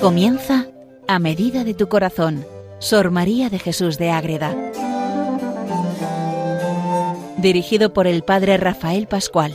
Comienza 0.00 0.66
a 1.08 1.18
medida 1.18 1.62
de 1.62 1.74
tu 1.74 1.90
corazón, 1.90 2.46
Sor 2.78 3.10
María 3.10 3.50
de 3.50 3.58
Jesús 3.58 3.98
de 3.98 4.10
Ágreda. 4.10 4.56
Dirigido 7.36 7.92
por 7.92 8.06
el 8.06 8.22
Padre 8.22 8.56
Rafael 8.56 9.06
Pascual. 9.06 9.52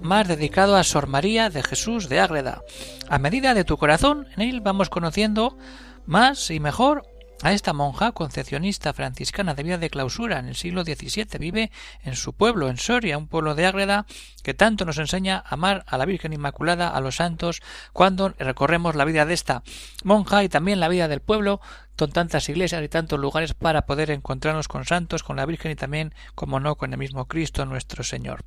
más 0.00 0.28
dedicado 0.28 0.76
a 0.76 0.84
Sor 0.84 1.06
María 1.06 1.48
de 1.48 1.62
Jesús 1.62 2.08
de 2.10 2.20
Ágreda. 2.20 2.60
A 3.08 3.18
medida 3.18 3.54
de 3.54 3.64
tu 3.64 3.78
corazón, 3.78 4.28
en 4.36 4.42
él 4.42 4.60
vamos 4.60 4.90
conociendo 4.90 5.56
más 6.04 6.50
y 6.50 6.60
mejor 6.60 7.02
a 7.42 7.52
esta 7.52 7.72
monja 7.72 8.12
concepcionista 8.12 8.92
franciscana 8.92 9.54
de 9.54 9.64
vida 9.64 9.78
de 9.78 9.90
clausura 9.90 10.38
en 10.38 10.46
el 10.46 10.54
siglo 10.54 10.84
XVII 10.84 11.38
vive 11.38 11.72
en 12.02 12.14
su 12.14 12.32
pueblo, 12.32 12.68
en 12.68 12.76
Soria, 12.76 13.18
un 13.18 13.26
pueblo 13.26 13.54
de 13.54 13.66
Ágreda 13.66 14.06
que 14.44 14.54
tanto 14.54 14.84
nos 14.84 14.98
enseña 14.98 15.38
a 15.38 15.54
amar 15.54 15.84
a 15.88 15.98
la 15.98 16.04
Virgen 16.04 16.32
Inmaculada, 16.32 16.88
a 16.88 17.00
los 17.00 17.16
santos, 17.16 17.60
cuando 17.92 18.28
recorremos 18.38 18.94
la 18.94 19.04
vida 19.04 19.26
de 19.26 19.34
esta 19.34 19.62
monja 20.04 20.44
y 20.44 20.48
también 20.48 20.80
la 20.80 20.88
vida 20.88 21.08
del 21.08 21.20
pueblo, 21.20 21.60
con 21.96 22.12
tantas 22.12 22.48
iglesias 22.48 22.82
y 22.82 22.88
tantos 22.88 23.18
lugares 23.18 23.54
para 23.54 23.86
poder 23.86 24.10
encontrarnos 24.10 24.68
con 24.68 24.84
santos, 24.84 25.22
con 25.22 25.36
la 25.36 25.46
Virgen 25.46 25.72
y 25.72 25.76
también, 25.76 26.14
como 26.34 26.60
no, 26.60 26.76
con 26.76 26.92
el 26.92 26.98
mismo 26.98 27.26
Cristo 27.26 27.66
nuestro 27.66 28.04
Señor. 28.04 28.44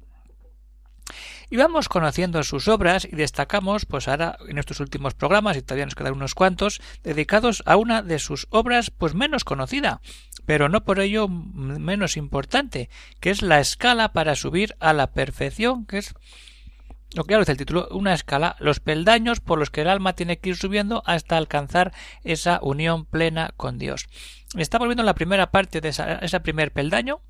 Y 1.49 1.57
vamos 1.57 1.89
conociendo 1.89 2.43
sus 2.43 2.67
obras 2.67 3.05
y 3.05 3.15
destacamos, 3.15 3.85
pues 3.85 4.07
ahora 4.07 4.37
en 4.47 4.57
estos 4.57 4.79
últimos 4.79 5.13
programas, 5.13 5.57
y 5.57 5.61
todavía 5.61 5.85
nos 5.85 5.95
quedan 5.95 6.13
unos 6.13 6.33
cuantos, 6.33 6.81
dedicados 7.03 7.61
a 7.65 7.75
una 7.75 8.01
de 8.01 8.19
sus 8.19 8.47
obras 8.49 8.89
pues 8.89 9.13
menos 9.13 9.43
conocida, 9.43 10.01
pero 10.45 10.69
no 10.69 10.83
por 10.83 10.99
ello 10.99 11.27
menos 11.27 12.17
importante, 12.17 12.89
que 13.19 13.29
es 13.29 13.41
la 13.41 13.59
escala 13.59 14.13
para 14.13 14.35
subir 14.35 14.75
a 14.79 14.93
la 14.93 15.11
perfección, 15.11 15.85
que 15.85 15.99
es 15.99 16.13
lo 17.13 17.23
que 17.23 17.35
habla 17.35 17.45
el 17.47 17.57
título, 17.57 17.87
una 17.91 18.13
escala, 18.13 18.57
los 18.59 18.79
peldaños 18.79 19.39
por 19.39 19.57
los 19.57 19.69
que 19.69 19.81
el 19.81 19.87
alma 19.87 20.13
tiene 20.13 20.39
que 20.39 20.49
ir 20.49 20.57
subiendo 20.57 21.01
hasta 21.05 21.37
alcanzar 21.37 21.93
esa 22.23 22.59
unión 22.61 23.05
plena 23.05 23.53
con 23.55 23.77
Dios. 23.77 24.07
Estamos 24.57 24.87
viendo 24.87 25.03
la 25.03 25.15
primera 25.15 25.51
parte 25.51 25.79
de 25.79 25.89
esa, 25.89 26.15
ese 26.15 26.39
primer 26.41 26.73
peldaño, 26.73 27.21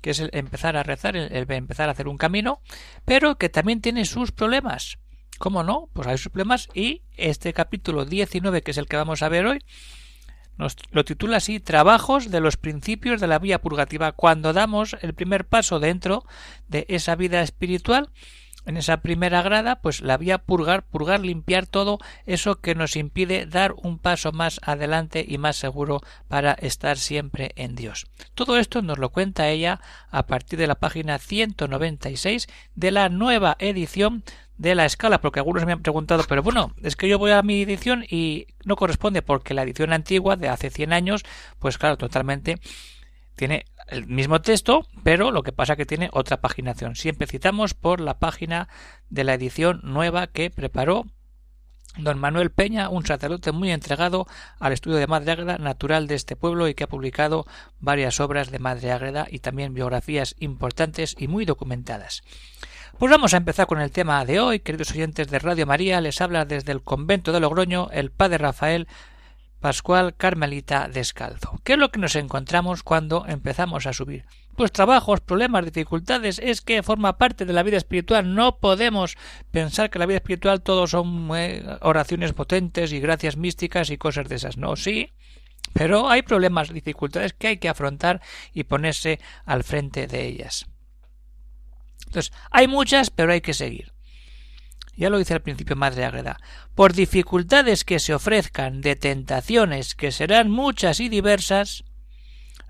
que 0.00 0.10
es 0.10 0.20
el 0.20 0.30
empezar 0.32 0.76
a 0.76 0.82
rezar, 0.82 1.16
el, 1.16 1.50
empezar 1.50 1.88
a 1.88 1.92
hacer 1.92 2.08
un 2.08 2.18
camino, 2.18 2.60
pero 3.04 3.36
que 3.36 3.48
también 3.48 3.80
tiene 3.80 4.04
sus 4.04 4.32
problemas. 4.32 4.98
¿Cómo 5.38 5.62
no? 5.62 5.88
Pues 5.92 6.08
hay 6.08 6.18
sus 6.18 6.32
problemas 6.32 6.68
y 6.74 7.02
este 7.16 7.52
capítulo 7.52 8.04
19, 8.04 8.62
que 8.62 8.72
es 8.72 8.78
el 8.78 8.86
que 8.86 8.96
vamos 8.96 9.22
a 9.22 9.28
ver 9.28 9.46
hoy, 9.46 9.60
nos 10.56 10.76
lo 10.90 11.04
titula 11.04 11.36
así 11.36 11.60
Trabajos 11.60 12.32
de 12.32 12.40
los 12.40 12.56
principios 12.56 13.20
de 13.20 13.28
la 13.28 13.38
vía 13.38 13.60
purgativa. 13.60 14.10
Cuando 14.12 14.52
damos 14.52 14.96
el 15.02 15.14
primer 15.14 15.46
paso 15.46 15.78
dentro 15.78 16.24
de 16.66 16.84
esa 16.88 17.14
vida 17.14 17.42
espiritual, 17.42 18.10
en 18.68 18.76
esa 18.76 18.98
primera 18.98 19.40
grada, 19.40 19.80
pues 19.80 20.02
la 20.02 20.18
vía 20.18 20.36
purgar, 20.36 20.82
purgar, 20.82 21.20
limpiar 21.20 21.66
todo 21.66 21.98
eso 22.26 22.60
que 22.60 22.74
nos 22.74 22.96
impide 22.96 23.46
dar 23.46 23.72
un 23.72 23.98
paso 23.98 24.30
más 24.30 24.60
adelante 24.62 25.24
y 25.26 25.38
más 25.38 25.56
seguro 25.56 26.02
para 26.28 26.52
estar 26.52 26.98
siempre 26.98 27.52
en 27.56 27.74
Dios. 27.74 28.06
Todo 28.34 28.58
esto 28.58 28.82
nos 28.82 28.98
lo 28.98 29.08
cuenta 29.08 29.48
ella 29.48 29.80
a 30.10 30.26
partir 30.26 30.58
de 30.58 30.66
la 30.66 30.74
página 30.74 31.18
196 31.18 32.46
de 32.74 32.90
la 32.90 33.08
nueva 33.08 33.56
edición 33.58 34.22
de 34.58 34.74
la 34.74 34.84
escala, 34.84 35.22
porque 35.22 35.40
algunos 35.40 35.64
me 35.64 35.72
han 35.72 35.80
preguntado, 35.80 36.24
pero 36.28 36.42
bueno, 36.42 36.74
es 36.82 36.94
que 36.94 37.08
yo 37.08 37.18
voy 37.18 37.30
a 37.30 37.42
mi 37.42 37.62
edición 37.62 38.04
y 38.06 38.48
no 38.66 38.76
corresponde 38.76 39.22
porque 39.22 39.54
la 39.54 39.62
edición 39.62 39.94
antigua 39.94 40.36
de 40.36 40.50
hace 40.50 40.68
100 40.68 40.92
años, 40.92 41.24
pues 41.58 41.78
claro, 41.78 41.96
totalmente 41.96 42.60
tiene 43.38 43.64
el 43.86 44.06
mismo 44.06 44.42
texto, 44.42 44.86
pero 45.02 45.30
lo 45.30 45.42
que 45.42 45.52
pasa 45.52 45.76
que 45.76 45.86
tiene 45.86 46.10
otra 46.12 46.42
paginación. 46.42 46.96
Siempre 46.96 47.26
citamos 47.26 47.72
por 47.72 48.00
la 48.00 48.18
página 48.18 48.68
de 49.08 49.24
la 49.24 49.34
edición 49.34 49.80
nueva 49.84 50.26
que 50.26 50.50
preparó 50.50 51.06
don 51.96 52.18
Manuel 52.18 52.50
Peña, 52.50 52.90
un 52.90 53.06
sacerdote 53.06 53.52
muy 53.52 53.70
entregado 53.70 54.26
al 54.58 54.72
estudio 54.72 54.98
de 54.98 55.06
Madre 55.06 55.32
Ágreda, 55.32 55.56
natural 55.58 56.06
de 56.06 56.16
este 56.16 56.36
pueblo 56.36 56.68
y 56.68 56.74
que 56.74 56.84
ha 56.84 56.88
publicado 56.88 57.46
varias 57.80 58.20
obras 58.20 58.50
de 58.50 58.58
Madre 58.58 58.92
Ágreda 58.92 59.26
y 59.30 59.38
también 59.38 59.72
biografías 59.72 60.34
importantes 60.38 61.16
y 61.18 61.28
muy 61.28 61.44
documentadas. 61.44 62.22
Pues 62.98 63.10
vamos 63.10 63.32
a 63.32 63.36
empezar 63.36 63.66
con 63.66 63.80
el 63.80 63.92
tema 63.92 64.24
de 64.24 64.40
hoy, 64.40 64.58
queridos 64.58 64.90
oyentes 64.90 65.28
de 65.28 65.38
Radio 65.38 65.66
María, 65.66 66.00
les 66.00 66.20
habla 66.20 66.44
desde 66.44 66.72
el 66.72 66.82
convento 66.82 67.32
de 67.32 67.40
Logroño 67.40 67.88
el 67.92 68.10
padre 68.10 68.38
Rafael 68.38 68.88
Pascual 69.60 70.14
Carmelita 70.14 70.88
Descalzo. 70.88 71.60
¿Qué 71.64 71.72
es 71.72 71.78
lo 71.78 71.90
que 71.90 71.98
nos 71.98 72.14
encontramos 72.14 72.82
cuando 72.82 73.26
empezamos 73.26 73.86
a 73.86 73.92
subir? 73.92 74.24
Pues 74.56 74.72
trabajos, 74.72 75.20
problemas, 75.20 75.64
dificultades, 75.64 76.38
es 76.38 76.60
que 76.60 76.82
forma 76.82 77.18
parte 77.18 77.44
de 77.44 77.52
la 77.52 77.62
vida 77.62 77.76
espiritual. 77.76 78.34
No 78.34 78.58
podemos 78.58 79.16
pensar 79.50 79.90
que 79.90 79.98
la 79.98 80.06
vida 80.06 80.18
espiritual 80.18 80.62
todo 80.62 80.86
son 80.86 81.30
eh, 81.34 81.64
oraciones 81.80 82.32
potentes 82.32 82.92
y 82.92 83.00
gracias 83.00 83.36
místicas 83.36 83.90
y 83.90 83.98
cosas 83.98 84.28
de 84.28 84.36
esas. 84.36 84.56
No, 84.56 84.76
sí, 84.76 85.12
pero 85.72 86.08
hay 86.08 86.22
problemas, 86.22 86.72
dificultades 86.72 87.32
que 87.32 87.48
hay 87.48 87.56
que 87.58 87.68
afrontar 87.68 88.20
y 88.52 88.64
ponerse 88.64 89.18
al 89.44 89.64
frente 89.64 90.06
de 90.06 90.26
ellas. 90.26 90.66
Entonces, 92.06 92.32
hay 92.50 92.68
muchas, 92.68 93.10
pero 93.10 93.32
hay 93.32 93.40
que 93.40 93.54
seguir 93.54 93.92
ya 94.98 95.10
lo 95.10 95.18
dice 95.18 95.32
al 95.32 95.42
principio 95.42 95.76
Madre 95.76 96.04
Agreda, 96.04 96.40
por 96.74 96.92
dificultades 96.92 97.84
que 97.84 98.00
se 98.00 98.14
ofrezcan 98.14 98.80
de 98.80 98.96
tentaciones 98.96 99.94
que 99.94 100.10
serán 100.10 100.50
muchas 100.50 100.98
y 100.98 101.08
diversas, 101.08 101.84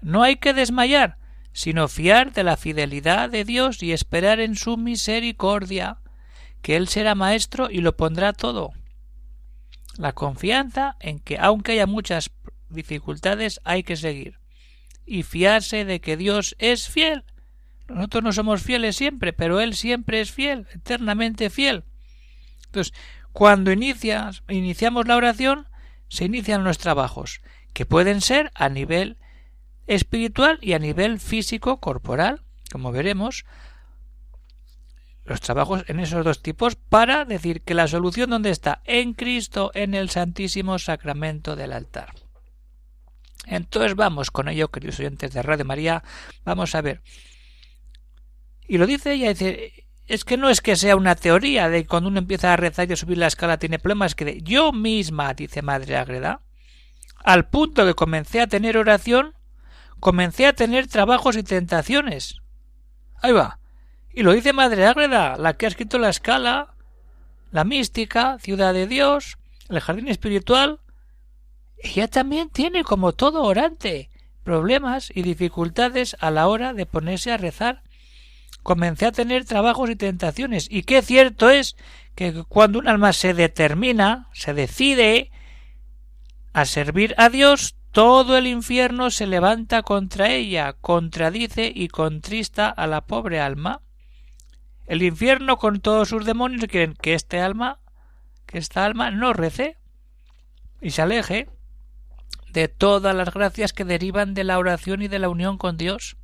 no 0.03 0.23
hay 0.23 0.37
que 0.37 0.53
desmayar, 0.53 1.17
sino 1.53 1.89
fiar 1.89 2.35
de 2.35 2.45
la 2.45 2.59
fidelidad 2.59 3.31
de 3.31 3.45
Dios 3.45 3.83
y 3.83 3.93
esperar 3.93 4.41
en 4.41 4.57
su 4.57 4.77
misericordia, 4.77 6.01
que 6.61 6.77
Él 6.77 6.89
será 6.89 7.15
maestro 7.15 7.71
y 7.71 7.79
lo 7.79 7.97
pondrá 7.97 8.35
todo. 8.35 8.73
La 9.97 10.13
confianza 10.13 10.97
en 11.01 11.21
que 11.21 11.39
aunque 11.39 11.73
haya 11.73 11.87
muchas 11.87 12.31
dificultades 12.69 13.59
hay 13.65 13.85
que 13.85 13.97
seguir, 13.97 14.39
y 15.07 15.23
fiarse 15.23 15.87
de 15.87 16.03
que 16.03 16.19
Dios 16.19 16.57
es 16.59 16.91
fiel. 16.91 17.25
Nosotros 17.89 18.23
no 18.23 18.33
somos 18.33 18.63
fieles 18.63 18.97
siempre, 18.97 19.33
pero 19.33 19.61
Él 19.61 19.75
siempre 19.75 20.21
es 20.21 20.31
fiel, 20.31 20.67
eternamente 20.75 21.49
fiel. 21.49 21.85
Entonces, 22.69 22.93
cuando 23.33 23.73
iniciamos 23.73 25.09
la 25.09 25.17
oración, 25.17 25.69
se 26.09 26.27
inician 26.27 26.65
los 26.65 26.79
trabajos, 26.79 27.41
que 27.73 27.87
pueden 27.87 28.21
ser 28.21 28.51
a 28.55 28.69
nivel 28.69 29.17
espiritual 29.87 30.59
y 30.61 30.75
a 30.75 30.79
nivel 30.79 31.19
físico, 31.19 31.81
corporal, 31.81 32.43
como 32.71 32.93
veremos, 32.93 33.47
los 35.25 35.41
trabajos 35.41 35.85
en 35.89 36.01
esos 36.01 36.25
dos 36.25 36.43
tipos 36.43 36.77
para 36.77 37.25
decir 37.25 37.63
que 37.63 37.75
la 37.75 37.89
solución 37.89 38.31
donde 38.31 38.51
está 38.51 38.83
en 38.85 39.15
Cristo 39.15 39.71
en 39.75 39.95
el 39.95 40.11
Santísimo 40.11 40.79
Sacramento 40.79 41.57
del 41.57 41.73
altar. 41.73 42.15
Entonces 43.47 43.95
vamos 43.95 44.31
con 44.31 44.49
ello, 44.49 44.69
queridos 44.71 45.01
oyentes 45.01 45.33
de 45.33 45.43
Radio 45.43 45.65
María, 45.65 46.03
vamos 46.45 46.75
a 46.75 46.83
ver. 46.83 47.03
Y 48.67 48.77
lo 48.77 48.87
dice 48.87 49.13
ella, 49.15 49.29
dice, 49.31 49.88
es 50.09 50.25
que 50.25 50.39
no 50.39 50.49
es 50.49 50.63
que 50.63 50.75
sea 50.75 50.97
una 50.97 51.15
teoría 51.15 51.69
de 51.69 51.87
cuando 51.87 52.09
uno 52.09 52.19
empieza 52.19 52.53
a 52.53 52.57
rezar 52.57 52.89
y 52.89 52.95
a 52.95 52.97
subir 52.97 53.19
la 53.19 53.27
escala 53.27 53.59
tiene 53.59 53.79
problemas, 53.79 54.15
que 54.15 54.25
de, 54.25 54.41
yo 54.43 54.73
misma, 54.73 55.35
dice 55.35 55.61
Madre 55.61 55.97
Agreda, 55.97 56.41
al 57.23 57.49
punto 57.49 57.85
que 57.85 57.95
comencé 57.95 58.41
a 58.41 58.47
tener 58.47 58.79
oración, 58.79 59.35
comencé 60.01 60.47
a 60.47 60.55
tener 60.55 60.87
trabajos 60.87 61.37
y 61.37 61.43
tentaciones. 61.43 62.41
Ahí 63.21 63.33
va. 63.33 63.59
Y 64.13 64.23
lo 64.23 64.33
dice 64.33 64.55
Madre 64.55 64.87
Ágreda, 64.87 65.37
la 65.37 65.55
que 65.55 65.67
ha 65.67 65.69
escrito 65.69 65.99
la 65.99 66.09
escala, 66.09 66.75
la 67.53 67.65
mística, 67.65 68.39
ciudad 68.39 68.73
de 68.73 68.87
Dios, 68.87 69.37
el 69.69 69.81
jardín 69.81 70.09
espiritual. 70.09 70.81
Ella 71.77 72.09
también 72.09 72.49
tiene, 72.49 72.83
como 72.83 73.13
todo 73.13 73.43
orante, 73.43 74.11
problemas 74.43 75.11
y 75.15 75.21
dificultades 75.21 76.17
a 76.21 76.31
la 76.31 76.49
hora 76.49 76.73
de 76.73 76.87
ponerse 76.87 77.31
a 77.31 77.37
rezar 77.37 77.83
comencé 78.63 79.07
a 79.07 79.13
tener 79.13 79.45
trabajos 79.45 79.91
y 79.91 79.97
tentaciones. 79.97 80.67
Y 80.71 80.83
qué 80.83 81.03
cierto 81.03 81.51
es 81.51 81.77
que 82.15 82.45
cuando 82.49 82.79
un 82.79 82.89
alma 82.89 83.13
se 83.13 83.35
determina, 83.35 84.29
se 84.33 84.55
decide 84.55 85.31
a 86.53 86.65
servir 86.65 87.15
a 87.19 87.29
Dios, 87.29 87.77
todo 87.93 88.37
el 88.37 88.47
infierno 88.47 89.11
se 89.11 89.27
levanta 89.27 89.83
contra 89.83 90.31
ella, 90.31 90.75
contradice 90.75 91.73
y 91.75 91.89
contrista 91.89 92.69
a 92.69 92.87
la 92.87 93.03
pobre 93.03 93.41
alma. 93.41 93.81
El 94.87 95.03
infierno 95.03 95.57
con 95.57 95.81
todos 95.81 96.09
sus 96.09 96.25
demonios 96.25 96.65
quieren 96.69 96.95
que 96.95 97.15
este 97.15 97.41
alma, 97.41 97.81
que 98.47 98.59
esta 98.59 98.85
alma 98.85 99.11
no 99.11 99.33
rece 99.33 99.77
y 100.81 100.91
se 100.91 101.03
aleje 101.03 101.49
de 102.53 102.69
todas 102.69 103.15
las 103.15 103.33
gracias 103.33 103.73
que 103.73 103.85
derivan 103.85 104.35
de 104.35 104.45
la 104.45 104.59
oración 104.59 105.03
y 105.03 105.09
de 105.09 105.19
la 105.19 105.29
unión 105.29 105.59
con 105.59 105.77
Dios. 105.77 106.17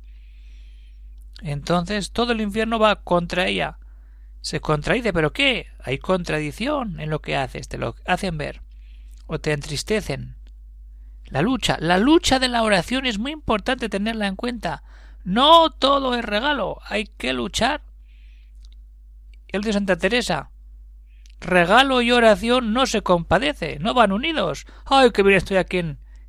Entonces 1.41 2.11
todo 2.11 2.31
el 2.31 2.41
infierno 2.41 2.79
va 2.79 3.03
contra 3.03 3.47
ella. 3.47 3.77
Se 4.41 4.59
contradice, 4.59 5.11
pero 5.11 5.33
¿qué? 5.33 5.67
Hay 5.83 5.97
contradicción 5.97 6.99
en 6.99 7.09
lo 7.09 7.19
que 7.19 7.35
haces, 7.35 7.67
te 7.67 7.77
lo 7.77 7.95
hacen 8.05 8.37
ver. 8.37 8.61
O 9.27 9.39
te 9.39 9.51
entristecen. 9.51 10.35
La 11.25 11.41
lucha, 11.41 11.77
la 11.79 11.97
lucha 11.97 12.37
de 12.37 12.47
la 12.47 12.61
oración 12.61 13.05
es 13.05 13.17
muy 13.17 13.31
importante 13.31 13.89
tenerla 13.89 14.27
en 14.27 14.35
cuenta. 14.35 14.83
No 15.23 15.71
todo 15.71 16.13
es 16.13 16.23
regalo, 16.23 16.79
hay 16.87 17.05
que 17.05 17.33
luchar. 17.33 17.81
El 19.47 19.63
de 19.63 19.73
Santa 19.73 19.97
Teresa. 19.97 20.51
Regalo 21.41 22.01
y 22.01 22.11
oración 22.11 22.73
no 22.73 22.85
se 22.85 23.01
compadece, 23.01 23.79
no 23.79 23.93
van 23.93 24.11
unidos. 24.11 24.67
Ay, 24.85 25.11
qué 25.11 25.23
bien 25.23 25.37
estoy 25.37 25.57
aquí. 25.57 25.81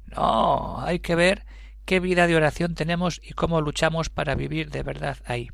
No, 0.07 0.81
hay 0.81 1.01
que 1.01 1.15
ver 1.15 1.45
qué 1.87 2.01
vida 2.01 2.27
de 2.27 2.37
oración 2.37 2.75
tenemos 2.75 3.21
y 3.23 3.33
cómo 3.33 3.63
luchamos 3.63 4.11
para 4.11 4.35
vivir 4.35 4.71
de 4.71 4.83
verdad 4.83 5.17
ahí. 5.25 5.49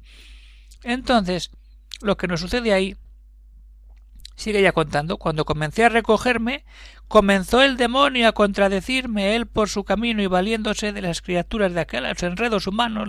Entonces, 0.82 1.50
lo 2.00 2.16
que 2.16 2.26
nos 2.26 2.40
sucede 2.40 2.72
ahí 2.72 2.96
Sigue 4.34 4.62
ya 4.62 4.72
contando. 4.72 5.18
Cuando 5.18 5.44
comencé 5.44 5.84
a 5.84 5.88
recogerme, 5.88 6.64
comenzó 7.06 7.62
el 7.62 7.76
demonio 7.76 8.28
a 8.28 8.32
contradecirme 8.32 9.36
él 9.36 9.46
por 9.46 9.68
su 9.68 9.84
camino 9.84 10.22
y 10.22 10.26
valiéndose 10.26 10.92
de 10.92 11.02
las 11.02 11.20
criaturas 11.22 11.74
de 11.74 11.80
aquel, 11.80 12.04
los 12.04 12.22
enredos 12.22 12.66
humanos, 12.66 13.08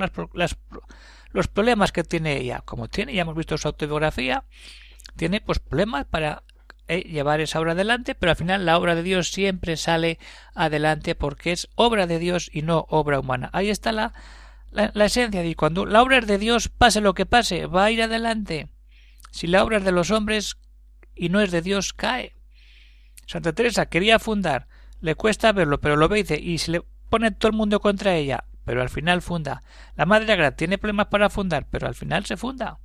los 1.31 1.47
problemas 1.47 1.91
que 1.91 2.03
tiene 2.03 2.37
ella. 2.37 2.61
Como 2.65 2.87
tiene, 2.87 3.13
ya 3.13 3.21
hemos 3.21 3.35
visto 3.35 3.57
su 3.57 3.67
autobiografía, 3.67 4.43
tiene 5.15 5.41
pues 5.41 5.59
problemas 5.59 6.05
para 6.05 6.43
eh, 6.87 7.01
llevar 7.01 7.39
esa 7.39 7.59
obra 7.59 7.71
adelante, 7.71 8.15
pero 8.15 8.31
al 8.31 8.35
final 8.35 8.65
la 8.65 8.77
obra 8.77 8.95
de 8.95 9.03
Dios 9.03 9.31
siempre 9.31 9.77
sale 9.77 10.19
adelante 10.53 11.15
porque 11.15 11.51
es 11.51 11.69
obra 11.75 12.07
de 12.07 12.19
Dios 12.19 12.49
y 12.51 12.61
no 12.61 12.85
obra 12.89 13.19
humana. 13.19 13.49
Ahí 13.53 13.69
está 13.69 13.91
la, 13.91 14.13
la, 14.71 15.05
esencia 15.05 15.41
de 15.41 15.55
cuando 15.55 15.85
la 15.85 16.01
obra 16.01 16.17
es 16.17 16.27
de 16.27 16.37
Dios, 16.37 16.69
pase 16.69 16.99
lo 16.99 17.13
que 17.13 17.25
pase, 17.25 17.67
va 17.67 17.85
a 17.85 17.91
ir 17.91 18.01
adelante. 18.01 18.67
Si 19.31 19.47
la 19.47 19.63
obra 19.63 19.77
es 19.77 19.85
de 19.85 19.91
los 19.91 20.11
hombres, 20.11 20.57
y 21.15 21.29
no 21.29 21.39
es 21.39 21.51
de 21.51 21.61
Dios 21.61 21.93
cae. 21.93 22.35
Santa 23.25 23.53
Teresa 23.53 23.85
quería 23.85 24.19
fundar, 24.19 24.67
le 24.99 25.15
cuesta 25.15 25.51
verlo, 25.51 25.79
pero 25.79 25.95
lo 25.95 26.09
ve 26.09 26.19
y 26.19 26.23
dice, 26.23 26.39
y 26.39 26.57
se 26.57 26.71
le 26.71 26.81
pone 27.09 27.31
todo 27.31 27.49
el 27.49 27.57
mundo 27.57 27.79
contra 27.79 28.15
ella, 28.15 28.45
pero 28.65 28.81
al 28.81 28.89
final 28.89 29.21
funda. 29.21 29.63
La 29.95 30.05
Madre 30.05 30.33
Agra 30.33 30.55
tiene 30.55 30.77
problemas 30.77 31.07
para 31.07 31.29
fundar, 31.29 31.67
pero 31.69 31.87
al 31.87 31.95
final 31.95 32.25
se 32.25 32.37
funda, 32.37 32.79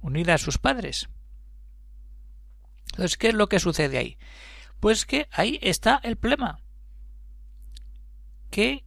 unida 0.00 0.34
a 0.34 0.38
sus 0.38 0.58
padres. 0.58 1.08
Entonces, 2.92 3.16
¿qué 3.16 3.28
es 3.28 3.34
lo 3.34 3.48
que 3.48 3.58
sucede 3.58 3.96
ahí? 3.96 4.18
Pues 4.80 5.06
que 5.06 5.28
ahí 5.32 5.58
está 5.62 5.98
el 6.02 6.16
problema. 6.16 6.60
Que 8.50 8.84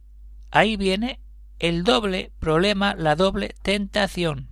ahí 0.52 0.76
viene 0.76 1.20
el 1.58 1.82
doble 1.82 2.32
problema, 2.38 2.94
la 2.94 3.16
doble 3.16 3.56
tentación 3.62 4.48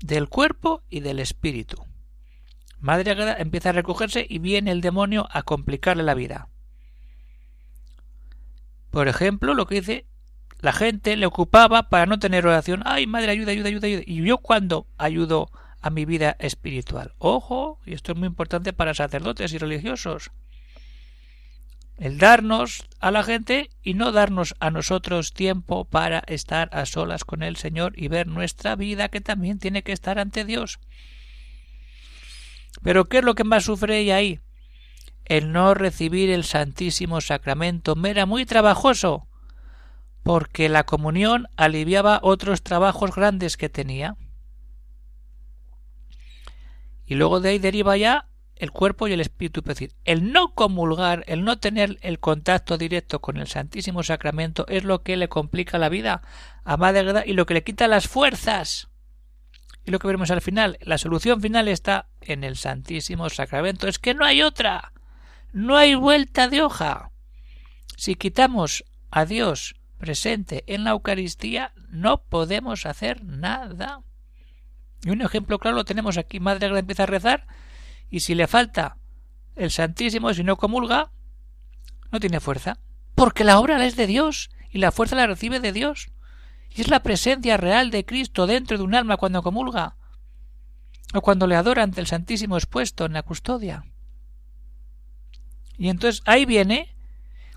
del 0.00 0.28
cuerpo 0.28 0.82
y 0.90 1.00
del 1.00 1.20
espíritu. 1.20 1.84
Madre 2.80 3.14
empieza 3.38 3.68
a 3.68 3.72
recogerse 3.72 4.26
y 4.28 4.40
viene 4.40 4.72
el 4.72 4.80
demonio 4.80 5.28
a 5.30 5.44
complicarle 5.44 6.02
la 6.02 6.14
vida. 6.14 6.48
Por 8.90 9.06
ejemplo, 9.06 9.54
lo 9.54 9.66
que 9.66 9.76
dice, 9.76 10.06
la 10.58 10.72
gente 10.72 11.16
le 11.16 11.26
ocupaba 11.26 11.88
para 11.88 12.06
no 12.06 12.18
tener 12.18 12.44
oración. 12.46 12.82
Ay, 12.84 13.06
madre, 13.06 13.30
ayuda, 13.30 13.52
ayuda, 13.52 13.68
ayuda, 13.68 13.86
ayuda. 13.86 14.02
Y 14.04 14.24
yo 14.24 14.38
cuando 14.38 14.88
ayudo 14.98 15.48
a 15.82 15.90
mi 15.90 16.04
vida 16.04 16.36
espiritual. 16.38 17.12
Ojo, 17.18 17.80
y 17.84 17.92
esto 17.92 18.12
es 18.12 18.18
muy 18.18 18.28
importante 18.28 18.72
para 18.72 18.94
sacerdotes 18.94 19.52
y 19.52 19.58
religiosos. 19.58 20.30
El 21.98 22.18
darnos 22.18 22.86
a 23.00 23.10
la 23.10 23.22
gente 23.22 23.68
y 23.82 23.94
no 23.94 24.12
darnos 24.12 24.54
a 24.60 24.70
nosotros 24.70 25.34
tiempo 25.34 25.84
para 25.84 26.20
estar 26.26 26.70
a 26.72 26.86
solas 26.86 27.24
con 27.24 27.42
el 27.42 27.56
Señor 27.56 27.92
y 27.96 28.08
ver 28.08 28.26
nuestra 28.26 28.76
vida 28.76 29.08
que 29.08 29.20
también 29.20 29.58
tiene 29.58 29.82
que 29.82 29.92
estar 29.92 30.18
ante 30.18 30.44
Dios. 30.44 30.78
Pero 32.82 33.08
¿qué 33.08 33.18
es 33.18 33.24
lo 33.24 33.34
que 33.34 33.44
más 33.44 33.64
sufre 33.64 33.98
ella 33.98 34.16
ahí? 34.16 34.40
El 35.24 35.52
no 35.52 35.74
recibir 35.74 36.30
el 36.30 36.44
Santísimo 36.44 37.20
Sacramento 37.20 37.94
me 37.94 38.10
era 38.10 38.26
muy 38.26 38.46
trabajoso, 38.46 39.26
porque 40.22 40.68
la 40.68 40.84
comunión 40.84 41.48
aliviaba 41.56 42.20
otros 42.22 42.62
trabajos 42.62 43.14
grandes 43.14 43.56
que 43.56 43.68
tenía. 43.68 44.16
Y 47.12 47.14
luego 47.14 47.40
de 47.40 47.50
ahí 47.50 47.58
deriva 47.58 47.94
ya 47.98 48.30
el 48.56 48.70
cuerpo 48.70 49.06
y 49.06 49.12
el 49.12 49.20
espíritu. 49.20 49.60
Es 49.60 49.66
decir, 49.66 49.92
el 50.06 50.32
no 50.32 50.54
comulgar, 50.54 51.24
el 51.26 51.44
no 51.44 51.58
tener 51.58 51.98
el 52.00 52.20
contacto 52.20 52.78
directo 52.78 53.20
con 53.20 53.36
el 53.36 53.48
Santísimo 53.48 54.02
Sacramento 54.02 54.64
es 54.66 54.84
lo 54.84 55.02
que 55.02 55.18
le 55.18 55.28
complica 55.28 55.76
la 55.76 55.90
vida 55.90 56.22
a 56.64 56.78
Madre 56.78 57.24
y 57.26 57.34
lo 57.34 57.44
que 57.44 57.52
le 57.52 57.64
quita 57.64 57.86
las 57.86 58.08
fuerzas. 58.08 58.88
Y 59.84 59.90
lo 59.90 59.98
que 59.98 60.06
veremos 60.06 60.30
al 60.30 60.40
final, 60.40 60.78
la 60.80 60.96
solución 60.96 61.42
final 61.42 61.68
está 61.68 62.08
en 62.22 62.44
el 62.44 62.56
Santísimo 62.56 63.28
Sacramento. 63.28 63.88
Es 63.88 63.98
que 63.98 64.14
no 64.14 64.24
hay 64.24 64.40
otra. 64.40 64.94
No 65.52 65.76
hay 65.76 65.94
vuelta 65.94 66.48
de 66.48 66.62
hoja. 66.62 67.10
Si 67.98 68.14
quitamos 68.14 68.84
a 69.10 69.26
Dios 69.26 69.74
presente 69.98 70.64
en 70.66 70.84
la 70.84 70.92
Eucaristía, 70.92 71.74
no 71.90 72.22
podemos 72.22 72.86
hacer 72.86 73.22
nada. 73.22 74.00
Y 75.04 75.10
un 75.10 75.22
ejemplo 75.22 75.58
claro 75.58 75.76
lo 75.76 75.84
tenemos 75.84 76.16
aquí. 76.18 76.40
Madre 76.40 76.70
que 76.70 76.78
empieza 76.78 77.04
a 77.04 77.06
rezar 77.06 77.46
y 78.10 78.20
si 78.20 78.34
le 78.34 78.46
falta 78.46 78.98
el 79.56 79.70
Santísimo, 79.70 80.32
si 80.32 80.44
no 80.44 80.56
comulga, 80.56 81.10
no 82.10 82.20
tiene 82.20 82.40
fuerza. 82.40 82.78
Porque 83.14 83.44
la 83.44 83.58
obra 83.58 83.84
es 83.84 83.96
de 83.96 84.06
Dios 84.06 84.50
y 84.70 84.78
la 84.78 84.92
fuerza 84.92 85.16
la 85.16 85.26
recibe 85.26 85.60
de 85.60 85.72
Dios. 85.72 86.10
Y 86.70 86.80
es 86.80 86.88
la 86.88 87.02
presencia 87.02 87.56
real 87.56 87.90
de 87.90 88.04
Cristo 88.04 88.46
dentro 88.46 88.78
de 88.78 88.84
un 88.84 88.94
alma 88.94 89.16
cuando 89.16 89.42
comulga 89.42 89.96
o 91.14 91.20
cuando 91.20 91.46
le 91.46 91.56
adora 91.56 91.82
ante 91.82 92.00
el 92.00 92.06
Santísimo 92.06 92.56
expuesto 92.56 93.04
en 93.04 93.12
la 93.12 93.22
custodia. 93.22 93.84
Y 95.76 95.88
entonces 95.88 96.22
ahí 96.26 96.44
viene, 96.44 96.94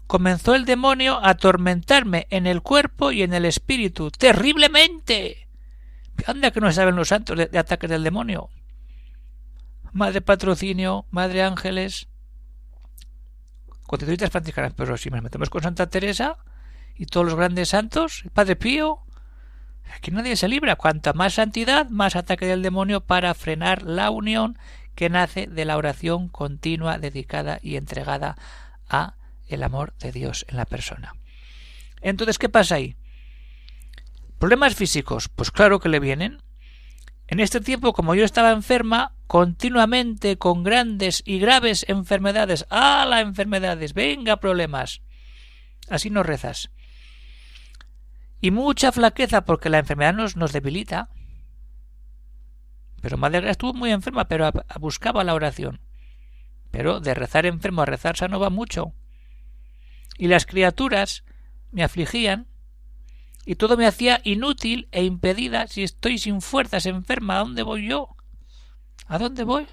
comenzó 0.07 0.55
el 0.55 0.65
demonio 0.65 1.17
a 1.17 1.29
atormentarme 1.29 2.27
en 2.29 2.47
el 2.47 2.61
cuerpo 2.61 3.11
y 3.11 3.23
en 3.23 3.33
el 3.33 3.45
espíritu, 3.45 4.11
terriblemente. 4.11 5.44
Anda 6.25 6.51
que 6.51 6.61
no 6.61 6.71
saben 6.71 6.95
los 6.95 7.09
santos 7.09 7.37
de, 7.37 7.57
ataques 7.57 7.89
del 7.89 8.03
demonio. 8.03 8.49
Madre 9.91 10.21
Patrocinio, 10.21 11.05
Madre 11.11 11.43
Ángeles, 11.43 12.07
constituidas 13.85 14.31
franciscanas, 14.31 14.73
pero 14.75 14.97
si 14.97 15.09
nos 15.09 15.21
metemos 15.21 15.49
con 15.49 15.61
Santa 15.61 15.87
Teresa 15.87 16.37
y 16.95 17.05
todos 17.05 17.25
los 17.25 17.35
grandes 17.35 17.69
santos, 17.69 18.21
el 18.25 18.31
Padre 18.31 18.55
Pío, 18.55 19.05
Aquí 19.93 20.11
nadie 20.11 20.35
se 20.35 20.47
libra. 20.47 20.75
Cuanta 20.75 21.13
más 21.13 21.35
santidad, 21.35 21.89
más 21.89 22.15
ataque 22.15 22.45
del 22.45 22.61
demonio 22.61 23.01
para 23.01 23.33
frenar 23.33 23.83
la 23.83 24.09
unión 24.09 24.57
que 24.95 25.09
nace 25.09 25.47
de 25.47 25.65
la 25.65 25.77
oración 25.77 26.29
continua, 26.29 26.97
dedicada 26.97 27.59
y 27.61 27.75
entregada 27.75 28.37
a 28.89 29.15
el 29.47 29.63
amor 29.63 29.93
de 29.99 30.11
Dios 30.11 30.45
en 30.49 30.57
la 30.57 30.65
persona. 30.65 31.13
Entonces, 32.01 32.39
¿qué 32.39 32.49
pasa 32.49 32.75
ahí? 32.75 32.95
¿Problemas 34.39 34.75
físicos? 34.75 35.29
Pues 35.29 35.51
claro 35.51 35.79
que 35.79 35.89
le 35.89 35.99
vienen. 35.99 36.41
En 37.27 37.39
este 37.39 37.59
tiempo, 37.59 37.93
como 37.93 38.15
yo 38.15 38.23
estaba 38.23 38.51
enferma, 38.51 39.15
continuamente 39.27 40.37
con 40.37 40.63
grandes 40.63 41.23
y 41.25 41.39
graves 41.39 41.85
enfermedades, 41.87 42.65
¡ah, 42.69 43.05
las 43.09 43.21
enfermedades! 43.21 43.93
¡Venga, 43.93 44.37
problemas! 44.37 45.01
Así 45.89 46.09
no 46.09 46.21
rezas 46.23 46.69
y 48.45 48.51
mucha 48.51 48.91
flaqueza 48.91 49.43
porque 49.43 49.69
la 49.69 49.79
enfermedad 49.79 50.13
nos, 50.13 50.35
nos 50.35 50.53
debilita. 50.53 51.09
Pero 53.01 53.17
Madre 53.17 53.49
estuvo 53.49 53.73
muy 53.73 53.89
enferma, 53.89 54.27
pero 54.27 54.51
buscaba 54.79 55.23
la 55.23 55.33
oración. 55.33 55.81
Pero 56.69 56.99
de 56.99 57.15
rezar 57.15 57.47
enfermo 57.47 57.81
a 57.81 57.87
rezar 57.87 58.17
sano 58.17 58.39
va 58.39 58.51
mucho. 58.51 58.93
Y 60.19 60.27
las 60.27 60.45
criaturas 60.45 61.23
me 61.71 61.83
afligían 61.83 62.45
y 63.45 63.55
todo 63.55 63.77
me 63.77 63.85
hacía 63.85 64.21
inútil 64.23 64.87
e 64.91 65.03
impedida 65.03 65.67
si 65.67 65.83
estoy 65.83 66.17
sin 66.17 66.41
fuerzas 66.41 66.85
enferma. 66.87 67.37
¿A 67.37 67.39
dónde 67.39 67.63
voy 67.63 67.87
yo? 67.87 68.15
¿A 69.07 69.19
dónde 69.19 69.43
voy? 69.43 69.67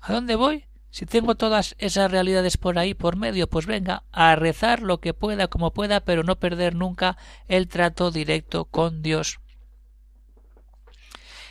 ¿A 0.00 0.12
dónde 0.12 0.36
voy? 0.36 0.64
Si 0.90 1.04
tengo 1.04 1.34
todas 1.34 1.76
esas 1.78 2.10
realidades 2.10 2.56
por 2.56 2.78
ahí 2.78 2.94
por 2.94 3.16
medio, 3.16 3.48
pues 3.48 3.66
venga, 3.66 4.04
a 4.10 4.34
rezar 4.36 4.80
lo 4.80 5.00
que 5.00 5.12
pueda 5.12 5.48
como 5.48 5.72
pueda, 5.72 6.00
pero 6.00 6.22
no 6.22 6.38
perder 6.38 6.74
nunca 6.74 7.18
el 7.46 7.68
trato 7.68 8.10
directo 8.10 8.64
con 8.64 9.02
Dios. 9.02 9.38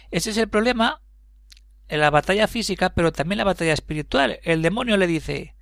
Ese 0.10 0.32
es 0.32 0.38
el 0.38 0.50
problema 0.50 1.02
en 1.88 2.00
la 2.00 2.10
batalla 2.10 2.48
física, 2.48 2.90
pero 2.90 3.12
también 3.12 3.38
la 3.38 3.44
batalla 3.44 3.74
espiritual. 3.74 4.40
El 4.44 4.64
demonio 4.64 4.98
le 4.98 5.06
dice 5.06 5.56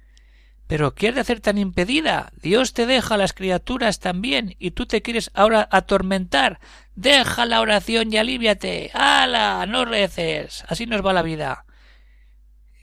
Pero 0.67 0.95
¿qué 0.95 1.09
has 1.09 1.15
de 1.15 1.21
hacer 1.21 1.41
tan 1.41 1.57
impedida? 1.57 2.31
Dios 2.41 2.73
te 2.73 2.85
deja 2.85 3.15
a 3.15 3.17
las 3.17 3.33
criaturas 3.33 3.99
también, 3.99 4.55
y 4.57 4.71
tú 4.71 4.87
te 4.87 5.01
quieres 5.01 5.29
ahora 5.33 5.67
atormentar. 5.71 6.59
Deja 6.95 7.45
la 7.45 7.61
oración 7.61 8.11
y 8.11 8.17
aliviate. 8.17 8.89
¡Hala! 8.93 9.65
No 9.67 9.85
reces. 9.85 10.63
Así 10.67 10.87
nos 10.87 11.05
va 11.05 11.13
la 11.13 11.21
vida. 11.21 11.65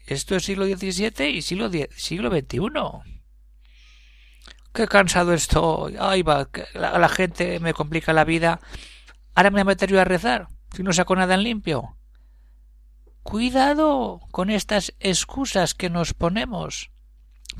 Esto 0.06 0.36
es 0.36 0.44
siglo 0.44 0.66
XVII 0.66 1.28
y 1.28 1.42
siglo, 1.42 1.70
siglo 1.96 2.30
XXI. 2.30 2.60
Qué 4.72 4.86
cansado 4.86 5.32
estoy. 5.32 5.96
Ay, 5.98 6.22
va, 6.22 6.48
la, 6.74 6.98
la, 6.98 7.08
gente 7.08 7.58
me 7.60 7.74
complica 7.74 8.12
la 8.12 8.24
vida. 8.24 8.60
Ahora 9.34 9.50
me 9.50 9.54
voy 9.54 9.60
a 9.62 9.64
meter 9.64 9.90
yo 9.90 10.00
a 10.00 10.04
rezar, 10.04 10.48
si 10.74 10.82
no 10.82 10.92
saco 10.92 11.16
nada 11.16 11.34
en 11.34 11.42
limpio. 11.42 11.96
Cuidado 13.22 14.20
con 14.30 14.50
estas 14.50 14.94
excusas 14.98 15.74
que 15.74 15.90
nos 15.90 16.14
ponemos. 16.14 16.91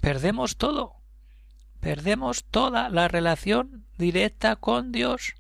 Perdemos 0.03 0.57
todo. 0.57 0.97
perdemos 1.79 2.45
toda 2.45 2.89
la 2.89 3.07
relación 3.07 3.87
directa 3.99 4.57
con 4.57 4.91
Dios. 4.91 5.35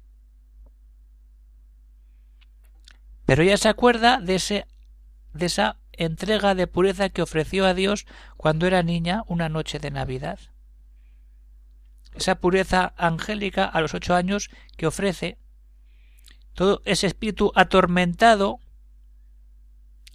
Pero 3.26 3.42
ella 3.42 3.56
se 3.56 3.68
acuerda 3.68 4.20
de, 4.20 4.36
ese, 4.36 4.66
de 5.34 5.46
esa 5.46 5.78
entrega 5.90 6.54
de 6.54 6.68
pureza 6.68 7.08
que 7.08 7.22
ofreció 7.22 7.66
a 7.66 7.74
Dios 7.74 8.06
cuando 8.36 8.68
era 8.68 8.84
niña 8.84 9.24
una 9.26 9.48
noche 9.48 9.80
de 9.80 9.90
Navidad. 9.90 10.38
Esa 12.14 12.36
pureza 12.36 12.94
angélica 12.96 13.64
a 13.64 13.80
los 13.80 13.94
ocho 13.94 14.14
años 14.14 14.48
que 14.76 14.86
ofrece 14.86 15.38
todo 16.54 16.82
ese 16.84 17.08
espíritu 17.08 17.50
atormentado 17.56 18.60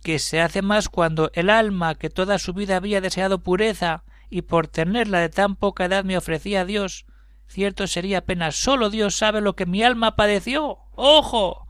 que 0.03 0.19
se 0.19 0.39
hace 0.39 0.61
más 0.61 0.87
cuando 0.87 1.31
el 1.33 1.49
alma 1.49 1.95
que 1.95 2.09
toda 2.09 2.39
su 2.39 2.53
vida 2.53 2.77
había 2.77 3.01
deseado 3.01 3.39
pureza 3.39 4.05
y 4.29 4.43
por 4.43 4.67
tenerla 4.67 5.19
de 5.19 5.29
tan 5.29 5.55
poca 5.55 5.85
edad 5.85 6.03
me 6.03 6.17
ofrecía 6.17 6.61
a 6.61 6.65
Dios, 6.65 7.05
cierto 7.47 7.87
sería 7.87 8.19
apenas 8.19 8.55
solo 8.55 8.89
Dios 8.89 9.15
sabe 9.15 9.41
lo 9.41 9.55
que 9.55 9.65
mi 9.65 9.83
alma 9.83 10.15
padeció. 10.15 10.79
¡Ojo! 10.95 11.67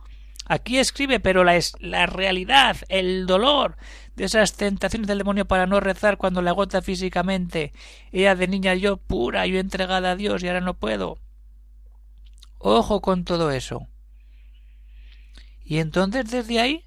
Aquí 0.50 0.78
escribe, 0.78 1.20
pero 1.20 1.44
la, 1.44 1.60
la 1.80 2.06
realidad, 2.06 2.78
el 2.88 3.26
dolor 3.26 3.76
de 4.16 4.26
esas 4.26 4.54
tentaciones 4.54 5.08
del 5.08 5.18
demonio 5.18 5.46
para 5.46 5.68
no 5.68 5.80
rezar 5.82 6.18
cuando 6.18 6.42
la 6.42 6.52
agota 6.52 6.82
físicamente. 6.82 7.74
Ella 8.12 8.34
de 8.36 8.48
niña 8.48 8.74
yo 8.74 8.98
pura, 8.98 9.46
yo 9.46 9.60
entregada 9.60 10.12
a 10.12 10.16
Dios 10.16 10.42
y 10.42 10.48
ahora 10.48 10.62
no 10.62 10.74
puedo. 10.74 11.20
Ojo 12.58 13.02
con 13.02 13.26
todo 13.26 13.52
eso. 13.52 13.88
Y 15.64 15.80
entonces 15.80 16.32
desde 16.32 16.62
ahí 16.62 16.86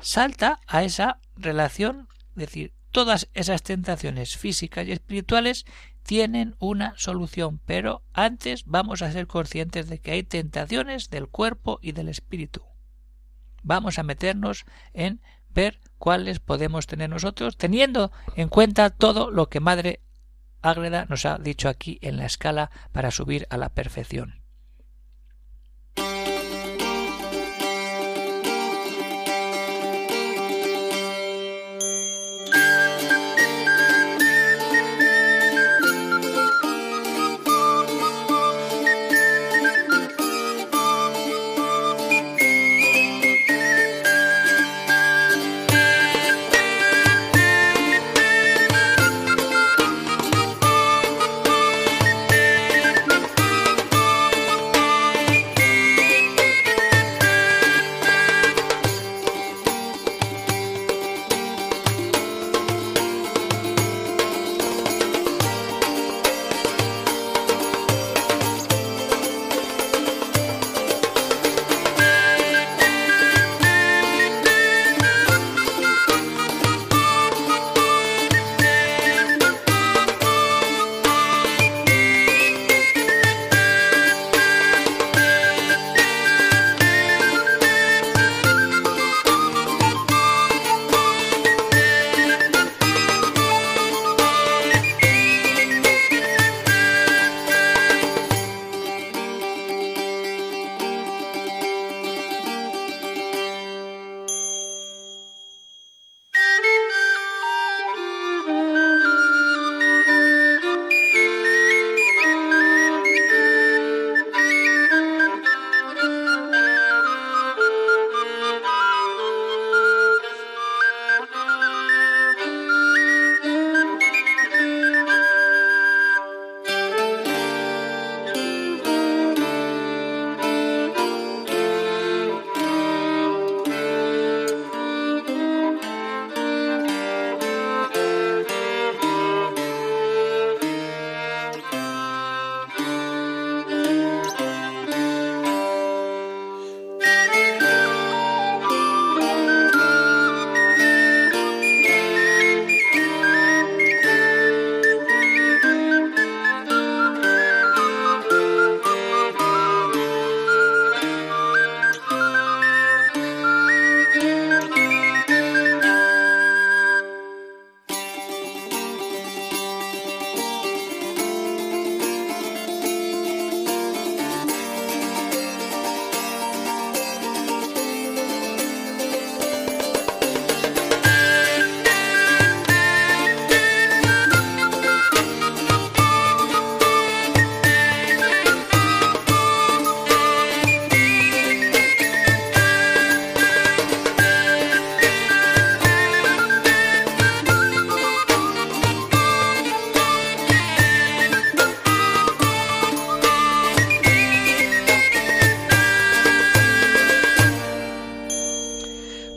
salta 0.00 0.58
a 0.66 0.82
esa 0.82 1.20
relación, 1.36 2.08
es 2.30 2.36
decir, 2.36 2.72
todas 2.96 3.28
esas 3.34 3.62
tentaciones 3.62 4.38
físicas 4.38 4.88
y 4.88 4.92
espirituales 4.92 5.66
tienen 6.02 6.56
una 6.58 6.94
solución, 6.96 7.60
pero 7.66 8.00
antes 8.14 8.64
vamos 8.64 9.02
a 9.02 9.12
ser 9.12 9.26
conscientes 9.26 9.90
de 9.90 9.98
que 9.98 10.12
hay 10.12 10.22
tentaciones 10.22 11.10
del 11.10 11.28
cuerpo 11.28 11.78
y 11.82 11.92
del 11.92 12.08
espíritu. 12.08 12.62
Vamos 13.62 13.98
a 13.98 14.02
meternos 14.02 14.64
en 14.94 15.20
ver 15.50 15.78
cuáles 15.98 16.40
podemos 16.40 16.86
tener 16.86 17.10
nosotros, 17.10 17.58
teniendo 17.58 18.12
en 18.34 18.48
cuenta 18.48 18.88
todo 18.88 19.30
lo 19.30 19.50
que 19.50 19.60
Madre 19.60 20.00
Ágreda 20.62 21.04
nos 21.04 21.26
ha 21.26 21.36
dicho 21.36 21.68
aquí 21.68 21.98
en 22.00 22.16
la 22.16 22.24
escala 22.24 22.70
para 22.92 23.10
subir 23.10 23.46
a 23.50 23.58
la 23.58 23.68
perfección. 23.68 24.45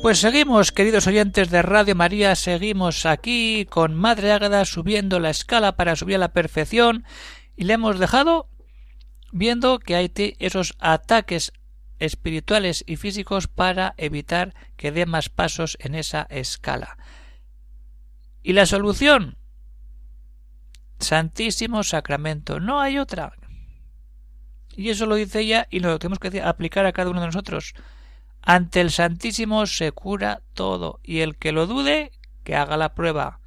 Pues 0.09 0.21
seguimos, 0.21 0.71
queridos 0.71 1.05
oyentes 1.05 1.51
de 1.51 1.61
Radio 1.61 1.93
María, 1.93 2.33
seguimos 2.35 3.05
aquí 3.05 3.67
con 3.69 3.93
Madre 3.93 4.31
Ágada 4.31 4.65
subiendo 4.65 5.19
la 5.19 5.29
escala 5.29 5.75
para 5.75 5.95
subir 5.95 6.15
a 6.15 6.17
la 6.17 6.33
perfección 6.33 7.05
y 7.55 7.65
le 7.65 7.73
hemos 7.73 7.99
dejado 7.99 8.49
viendo 9.31 9.77
que 9.77 9.95
hay 9.95 10.11
esos 10.39 10.75
ataques 10.79 11.53
espirituales 11.99 12.83
y 12.87 12.95
físicos 12.95 13.47
para 13.47 13.93
evitar 13.97 14.55
que 14.77 14.91
dé 14.91 15.05
más 15.05 15.29
pasos 15.29 15.77
en 15.79 15.93
esa 15.93 16.25
escala. 16.31 16.97
¿Y 18.41 18.53
la 18.53 18.65
solución? 18.65 19.37
Santísimo 20.97 21.83
Sacramento. 21.83 22.59
No 22.59 22.81
hay 22.81 22.97
otra. 22.97 23.33
Y 24.75 24.89
eso 24.89 25.05
lo 25.05 25.13
dice 25.13 25.41
ella 25.41 25.67
y 25.69 25.81
lo 25.81 25.99
tenemos 25.99 26.17
que 26.17 26.41
aplicar 26.41 26.87
a 26.87 26.93
cada 26.93 27.11
uno 27.11 27.19
de 27.21 27.27
nosotros. 27.27 27.75
Ante 28.41 28.81
el 28.81 28.91
Santísimo 28.91 29.65
se 29.65 29.91
cura 29.91 30.41
todo, 30.53 30.99
y 31.03 31.19
el 31.19 31.37
que 31.37 31.51
lo 31.51 31.67
dude, 31.67 32.11
que 32.43 32.55
haga 32.55 32.77
la 32.77 32.93
prueba. 32.93 33.39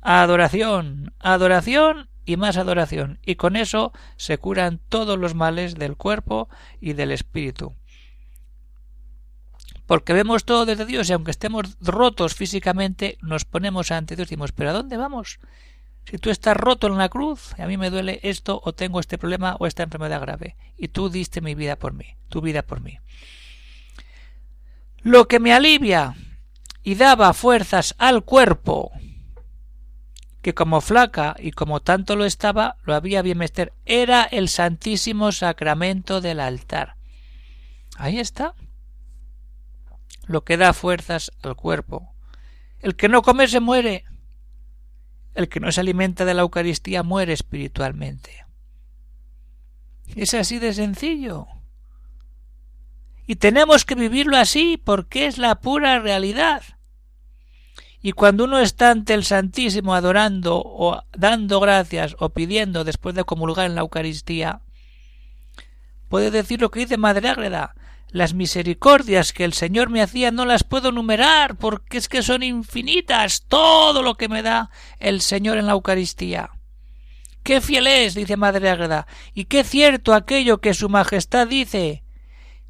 Adoración, 0.00 1.14
adoración 1.18 2.08
y 2.24 2.36
más 2.36 2.56
adoración, 2.56 3.18
y 3.24 3.36
con 3.36 3.56
eso 3.56 3.92
se 4.16 4.38
curan 4.38 4.80
todos 4.88 5.18
los 5.18 5.34
males 5.34 5.74
del 5.74 5.96
cuerpo 5.96 6.48
y 6.80 6.94
del 6.94 7.12
espíritu. 7.12 7.74
Porque 9.86 10.12
vemos 10.12 10.44
todo 10.44 10.66
desde 10.66 10.86
Dios 10.86 11.10
y 11.10 11.12
aunque 11.12 11.32
estemos 11.32 11.76
rotos 11.80 12.34
físicamente, 12.34 13.18
nos 13.22 13.44
ponemos 13.44 13.90
ante 13.90 14.14
Dios 14.14 14.28
y 14.28 14.30
decimos, 14.30 14.52
¿pero 14.52 14.70
a 14.70 14.72
dónde 14.72 14.96
vamos? 14.96 15.40
Si 16.04 16.18
tú 16.18 16.30
estás 16.30 16.56
roto 16.56 16.86
en 16.86 16.96
la 16.96 17.08
cruz, 17.08 17.58
a 17.58 17.66
mí 17.66 17.76
me 17.76 17.90
duele 17.90 18.20
esto, 18.22 18.60
o 18.64 18.72
tengo 18.72 19.00
este 19.00 19.18
problema, 19.18 19.56
o 19.58 19.66
esta 19.66 19.82
enfermedad 19.82 20.20
grave, 20.20 20.56
y 20.76 20.88
tú 20.88 21.08
diste 21.08 21.40
mi 21.40 21.54
vida 21.54 21.76
por 21.76 21.92
mí, 21.92 22.16
tu 22.28 22.40
vida 22.40 22.62
por 22.62 22.80
mí. 22.80 22.98
Lo 25.02 25.28
que 25.28 25.40
me 25.40 25.52
alivia 25.52 26.14
y 26.82 26.94
daba 26.94 27.32
fuerzas 27.32 27.94
al 27.98 28.24
cuerpo, 28.24 28.92
que 30.42 30.54
como 30.54 30.80
flaca 30.80 31.36
y 31.38 31.52
como 31.52 31.80
tanto 31.80 32.16
lo 32.16 32.24
estaba, 32.24 32.76
lo 32.84 32.94
había 32.94 33.22
bien 33.22 33.38
mester, 33.38 33.72
era 33.84 34.24
el 34.24 34.48
Santísimo 34.48 35.32
Sacramento 35.32 36.20
del 36.20 36.40
altar. 36.40 36.96
Ahí 37.96 38.18
está. 38.18 38.54
Lo 40.26 40.44
que 40.44 40.56
da 40.56 40.72
fuerzas 40.72 41.32
al 41.42 41.56
cuerpo. 41.56 42.14
El 42.80 42.96
que 42.96 43.08
no 43.08 43.22
come 43.22 43.48
se 43.48 43.60
muere. 43.60 44.04
El 45.34 45.48
que 45.48 45.60
no 45.60 45.70
se 45.72 45.80
alimenta 45.80 46.24
de 46.24 46.34
la 46.34 46.42
Eucaristía 46.42 47.02
muere 47.02 47.32
espiritualmente. 47.32 48.46
Es 50.16 50.34
así 50.34 50.58
de 50.58 50.72
sencillo. 50.72 51.46
Y 53.30 53.36
tenemos 53.36 53.84
que 53.84 53.94
vivirlo 53.94 54.36
así 54.36 54.76
porque 54.76 55.26
es 55.26 55.38
la 55.38 55.60
pura 55.60 56.00
realidad. 56.00 56.64
Y 58.02 58.10
cuando 58.10 58.42
uno 58.42 58.58
está 58.58 58.90
ante 58.90 59.14
el 59.14 59.24
Santísimo 59.24 59.94
adorando 59.94 60.60
o 60.60 61.00
dando 61.12 61.60
gracias 61.60 62.16
o 62.18 62.30
pidiendo 62.30 62.82
después 62.82 63.14
de 63.14 63.22
comulgar 63.22 63.66
en 63.66 63.76
la 63.76 63.82
Eucaristía, 63.82 64.62
puede 66.08 66.32
decir 66.32 66.60
lo 66.60 66.72
que 66.72 66.80
dice 66.80 66.96
Madre 66.96 67.28
Ágreda, 67.28 67.76
las 68.08 68.34
misericordias 68.34 69.32
que 69.32 69.44
el 69.44 69.52
Señor 69.52 69.90
me 69.90 70.02
hacía 70.02 70.32
no 70.32 70.44
las 70.44 70.64
puedo 70.64 70.90
numerar 70.90 71.54
porque 71.54 71.98
es 71.98 72.08
que 72.08 72.22
son 72.22 72.42
infinitas 72.42 73.44
todo 73.46 74.02
lo 74.02 74.16
que 74.16 74.28
me 74.28 74.42
da 74.42 74.70
el 74.98 75.20
Señor 75.20 75.56
en 75.56 75.66
la 75.66 75.74
Eucaristía. 75.74 76.50
Qué 77.44 77.60
fiel 77.60 77.86
es, 77.86 78.16
dice 78.16 78.36
Madre 78.36 78.68
Ágreda, 78.70 79.06
y 79.34 79.44
qué 79.44 79.62
cierto 79.62 80.14
aquello 80.14 80.60
que 80.60 80.74
Su 80.74 80.88
Majestad 80.88 81.46
dice, 81.46 82.02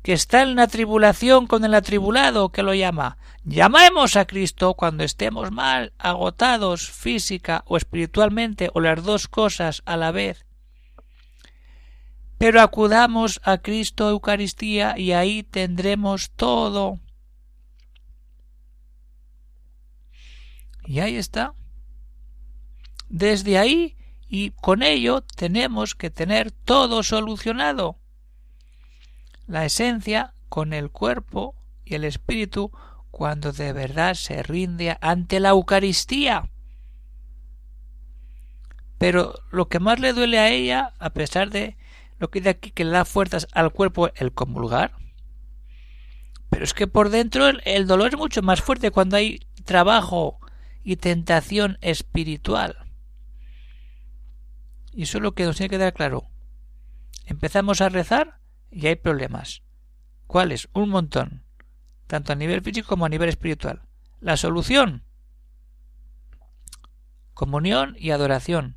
que 0.02 0.12
está 0.12 0.42
en 0.42 0.57
la 0.57 0.66
tribulación 0.66 1.47
con 1.47 1.64
el 1.64 1.75
atribulado 1.75 2.50
que 2.50 2.62
lo 2.62 2.75
llama. 2.75 3.19
Llamemos 3.45 4.16
a 4.16 4.25
Cristo 4.25 4.75
cuando 4.75 5.04
estemos 5.04 5.50
mal, 5.50 5.92
agotados 5.99 6.90
física 6.90 7.64
o 7.66 7.76
espiritualmente 7.76 8.71
o 8.73 8.80
las 8.80 9.02
dos 9.02 9.28
cosas 9.28 9.83
a 9.85 9.97
la 9.97 10.11
vez. 10.11 10.47
Pero 12.38 12.62
acudamos 12.62 13.40
a 13.45 13.59
Cristo 13.59 14.09
Eucaristía 14.09 14.99
y 14.99 15.12
ahí 15.12 15.42
tendremos 15.42 16.30
todo. 16.30 16.99
Y 20.87 21.00
ahí 21.00 21.16
está. 21.16 21.54
Desde 23.11 23.59
ahí 23.59 23.97
y 24.26 24.52
con 24.52 24.83
ello 24.83 25.21
tenemos 25.21 25.95
que 25.95 26.09
tener 26.09 26.50
todo 26.50 27.02
solucionado 27.02 28.00
la 29.50 29.64
esencia 29.64 30.33
con 30.49 30.73
el 30.73 30.90
cuerpo 30.90 31.57
y 31.85 31.97
el 31.97 32.04
espíritu 32.04 32.71
cuando 33.11 33.52
de 33.52 33.73
verdad 33.73 34.14
se 34.14 34.42
rinde 34.42 34.97
ante 35.00 35.40
la 35.40 35.50
Eucaristía. 35.50 36.50
Pero 38.97 39.34
lo 39.50 39.69
que 39.69 39.80
más 39.80 39.99
le 39.99 40.13
duele 40.13 40.39
a 40.39 40.50
ella, 40.50 40.95
a 40.99 41.10
pesar 41.10 41.50
de 41.50 41.76
lo 42.19 42.30
que 42.30 42.39
dice 42.39 42.50
aquí 42.50 42.71
que 42.71 42.84
le 42.84 42.93
da 42.93 43.04
fuerzas 43.04 43.49
al 43.52 43.73
cuerpo 43.73 44.10
el 44.15 44.32
comulgar, 44.32 44.93
pero 46.49 46.65
es 46.65 46.75
que 46.75 46.86
por 46.86 47.10
dentro 47.10 47.49
el, 47.49 47.60
el 47.65 47.86
dolor 47.86 48.08
es 48.08 48.17
mucho 48.17 48.43
más 48.43 48.63
fuerte 48.63 48.91
cuando 48.91 49.17
hay 49.17 49.41
trabajo 49.65 50.39
y 50.84 50.97
tentación 50.97 51.78
espiritual. 51.80 52.76
Y 54.93 55.04
eso 55.04 55.19
es 55.19 55.23
lo 55.23 55.32
que 55.32 55.45
nos 55.45 55.56
tiene 55.56 55.71
que 55.71 55.78
dar 55.78 55.93
claro. 55.93 56.28
Empezamos 57.26 57.80
a 57.80 57.89
rezar 57.89 58.39
y 58.71 58.87
hay 58.87 58.97
problemas. 58.97 59.63
¿Cuáles? 60.26 60.69
Un 60.73 60.91
montón, 60.91 61.45
tanto 62.06 62.33
a 62.33 62.37
nivel 62.37 62.63
físico 62.63 62.89
como 62.89 63.04
a 63.04 63.09
nivel 63.09 63.28
espiritual. 63.28 63.83
La 64.21 64.37
solución 64.37 65.04
comunión 67.41 67.97
y 67.99 68.11
adoración. 68.11 68.76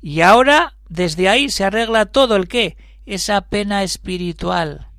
Y 0.00 0.20
ahora, 0.20 0.76
desde 0.88 1.28
ahí 1.28 1.48
se 1.48 1.64
arregla 1.64 2.06
todo 2.06 2.36
el 2.36 2.46
qué? 2.46 2.76
Esa 3.04 3.40
pena 3.48 3.82
espiritual 3.82 4.92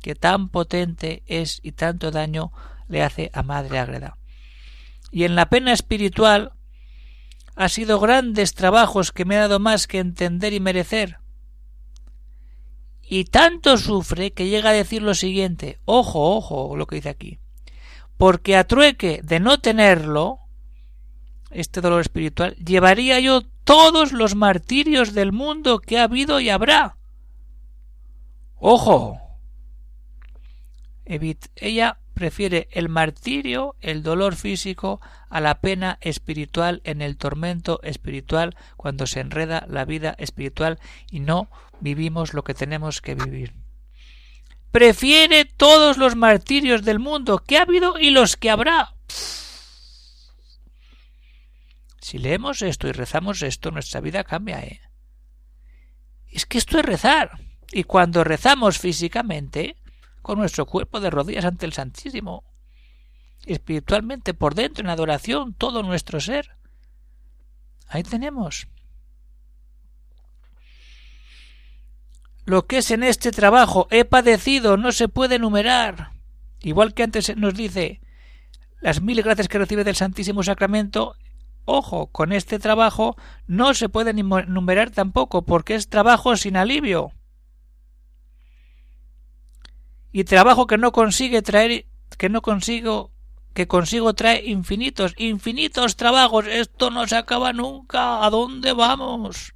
que 0.00 0.14
tan 0.14 0.50
potente 0.50 1.24
es 1.26 1.58
y 1.64 1.72
tanto 1.72 2.12
daño 2.12 2.52
le 2.86 3.02
hace 3.02 3.32
a 3.34 3.42
Madre 3.42 3.80
Ágreda. 3.80 4.18
Y 5.10 5.24
en 5.24 5.34
la 5.34 5.48
pena 5.48 5.72
espiritual 5.72 6.52
ha 7.56 7.68
sido 7.68 7.98
grandes 7.98 8.54
trabajos 8.54 9.10
que 9.10 9.24
me 9.24 9.34
ha 9.34 9.40
dado 9.40 9.58
más 9.58 9.88
que 9.88 9.98
entender 9.98 10.52
y 10.52 10.60
merecer 10.60 11.18
y 13.08 13.24
tanto 13.24 13.76
sufre 13.78 14.32
que 14.32 14.48
llega 14.48 14.70
a 14.70 14.74
decir 14.74 15.02
lo 15.02 15.14
siguiente 15.14 15.78
ojo, 15.84 16.36
ojo, 16.36 16.76
lo 16.76 16.86
que 16.86 16.96
dice 16.96 17.08
aquí 17.08 17.38
porque 18.16 18.56
a 18.56 18.64
trueque 18.64 19.20
de 19.22 19.40
no 19.40 19.58
tenerlo 19.58 20.40
este 21.50 21.80
dolor 21.80 22.00
espiritual 22.00 22.54
llevaría 22.56 23.20
yo 23.20 23.42
todos 23.68 24.12
los 24.12 24.34
martirios 24.34 25.12
del 25.12 25.32
mundo 25.32 25.78
que 25.78 25.98
ha 25.98 26.04
habido 26.04 26.40
y 26.40 26.48
habrá. 26.48 26.96
Ojo. 28.56 29.20
Ella 31.04 31.98
prefiere 32.14 32.68
el 32.72 32.88
martirio, 32.88 33.76
el 33.80 34.02
dolor 34.02 34.36
físico, 34.36 35.00
a 35.28 35.40
la 35.40 35.60
pena 35.60 35.98
espiritual 36.00 36.80
en 36.84 37.02
el 37.02 37.16
tormento 37.16 37.80
espiritual 37.82 38.56
cuando 38.76 39.06
se 39.06 39.20
enreda 39.20 39.66
la 39.68 39.84
vida 39.84 40.14
espiritual 40.18 40.78
y 41.10 41.20
no 41.20 41.50
vivimos 41.80 42.34
lo 42.34 42.44
que 42.44 42.54
tenemos 42.54 43.00
que 43.00 43.14
vivir. 43.14 43.54
Prefiere 44.70 45.44
todos 45.44 45.96
los 45.96 46.14
martirios 46.14 46.84
del 46.84 46.98
mundo 46.98 47.38
que 47.38 47.58
ha 47.58 47.62
habido 47.62 47.98
y 47.98 48.10
los 48.10 48.36
que 48.36 48.50
habrá. 48.50 48.94
Si 52.00 52.18
leemos 52.18 52.62
esto 52.62 52.88
y 52.88 52.92
rezamos 52.92 53.42
esto, 53.42 53.70
nuestra 53.70 54.00
vida 54.00 54.24
cambia, 54.24 54.60
¿eh? 54.60 54.80
Es 56.30 56.46
que 56.46 56.58
esto 56.58 56.78
es 56.78 56.84
rezar. 56.84 57.38
Y 57.72 57.84
cuando 57.84 58.24
rezamos 58.24 58.78
físicamente, 58.78 59.76
con 60.22 60.38
nuestro 60.38 60.66
cuerpo 60.66 61.00
de 61.00 61.10
rodillas 61.10 61.44
ante 61.44 61.66
el 61.66 61.72
Santísimo, 61.72 62.44
espiritualmente 63.52 64.34
por 64.34 64.54
dentro 64.54 64.84
en 64.84 64.90
adoración 64.90 65.54
todo 65.54 65.82
nuestro 65.82 66.20
ser. 66.20 66.56
Ahí 67.88 68.02
tenemos. 68.02 68.68
Lo 72.44 72.66
que 72.66 72.78
es 72.78 72.90
en 72.90 73.02
este 73.02 73.30
trabajo 73.30 73.88
he 73.90 74.04
padecido 74.04 74.76
no 74.76 74.92
se 74.92 75.08
puede 75.08 75.36
enumerar. 75.36 76.12
Igual 76.60 76.94
que 76.94 77.02
antes 77.02 77.36
nos 77.36 77.54
dice 77.54 78.00
las 78.80 79.00
mil 79.02 79.22
gracias 79.22 79.48
que 79.48 79.58
recibe 79.58 79.84
del 79.84 79.96
Santísimo 79.96 80.42
Sacramento, 80.42 81.16
ojo, 81.64 82.06
con 82.08 82.32
este 82.32 82.58
trabajo 82.58 83.16
no 83.46 83.74
se 83.74 83.88
puede 83.88 84.10
enumerar 84.10 84.90
tampoco, 84.90 85.42
porque 85.42 85.74
es 85.74 85.88
trabajo 85.88 86.36
sin 86.36 86.56
alivio 86.56 87.12
y 90.12 90.24
trabajo 90.24 90.66
que 90.66 90.78
no 90.78 90.92
consigue 90.92 91.42
traer 91.42 91.86
que 92.16 92.28
no 92.28 92.42
consigo 92.42 93.12
que 93.58 93.66
consigo 93.66 94.14
trae 94.14 94.44
infinitos 94.46 95.14
infinitos 95.16 95.96
trabajos. 95.96 96.46
Esto 96.46 96.90
no 96.90 97.08
se 97.08 97.16
acaba 97.16 97.52
nunca. 97.52 98.24
A 98.24 98.30
dónde 98.30 98.72
vamos 98.72 99.52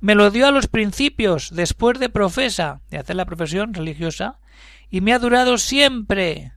me 0.00 0.14
lo 0.14 0.30
dio 0.30 0.46
a 0.46 0.50
los 0.50 0.66
principios 0.66 1.50
después 1.54 1.98
de 1.98 2.08
profesa 2.08 2.80
de 2.88 2.96
hacer 2.96 3.16
la 3.16 3.26
profesión 3.26 3.74
religiosa 3.74 4.38
y 4.88 5.02
me 5.02 5.12
ha 5.12 5.18
durado 5.18 5.58
siempre. 5.58 6.52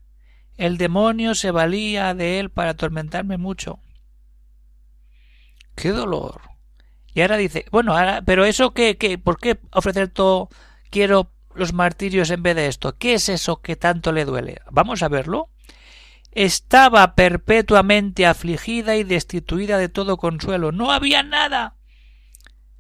El 0.56 0.78
demonio 0.78 1.36
se 1.36 1.52
valía 1.52 2.14
de 2.14 2.40
él 2.40 2.52
para 2.52 2.72
atormentarme 2.72 3.38
mucho. 3.38 3.80
Qué 5.76 5.90
dolor. 5.90 6.42
Y 7.14 7.20
ahora 7.20 7.36
dice 7.36 7.66
bueno 7.70 7.98
ahora 7.98 8.22
pero 8.26 8.46
eso 8.46 8.74
qué, 8.74 8.98
qué 8.98 9.18
por 9.18 9.40
qué 9.42 9.60
ofrecer 9.74 10.08
todo 10.08 10.48
quiero 10.90 11.34
los 11.54 11.74
martirios 11.74 12.30
en 12.30 12.44
vez 12.44 12.56
de 12.56 12.68
esto? 12.68 12.98
¿Qué 12.98 13.16
es 13.16 13.28
eso 13.28 13.62
que 13.62 13.76
tanto 13.76 14.14
le 14.14 14.24
duele? 14.24 14.62
Vamos 14.72 15.04
a 15.04 15.10
verlo. 15.10 15.50
Estaba 16.32 17.16
perpetuamente 17.16 18.26
afligida 18.26 18.96
y 18.96 19.04
destituida 19.04 19.78
de 19.78 19.90
todo 19.90 20.18
consuelo. 20.18 20.72
No 20.72 20.92
había 20.92 21.24
nada. 21.24 21.76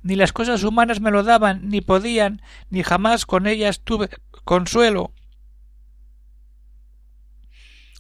Ni 0.02 0.16
las 0.16 0.32
cosas 0.32 0.64
humanas 0.64 1.02
me 1.02 1.12
lo 1.12 1.24
daban, 1.24 1.68
ni 1.68 1.82
podían, 1.82 2.42
ni 2.70 2.84
jamás 2.84 3.26
con 3.26 3.48
ellas 3.48 3.82
tuve 3.82 4.10
consuelo. 4.44 5.12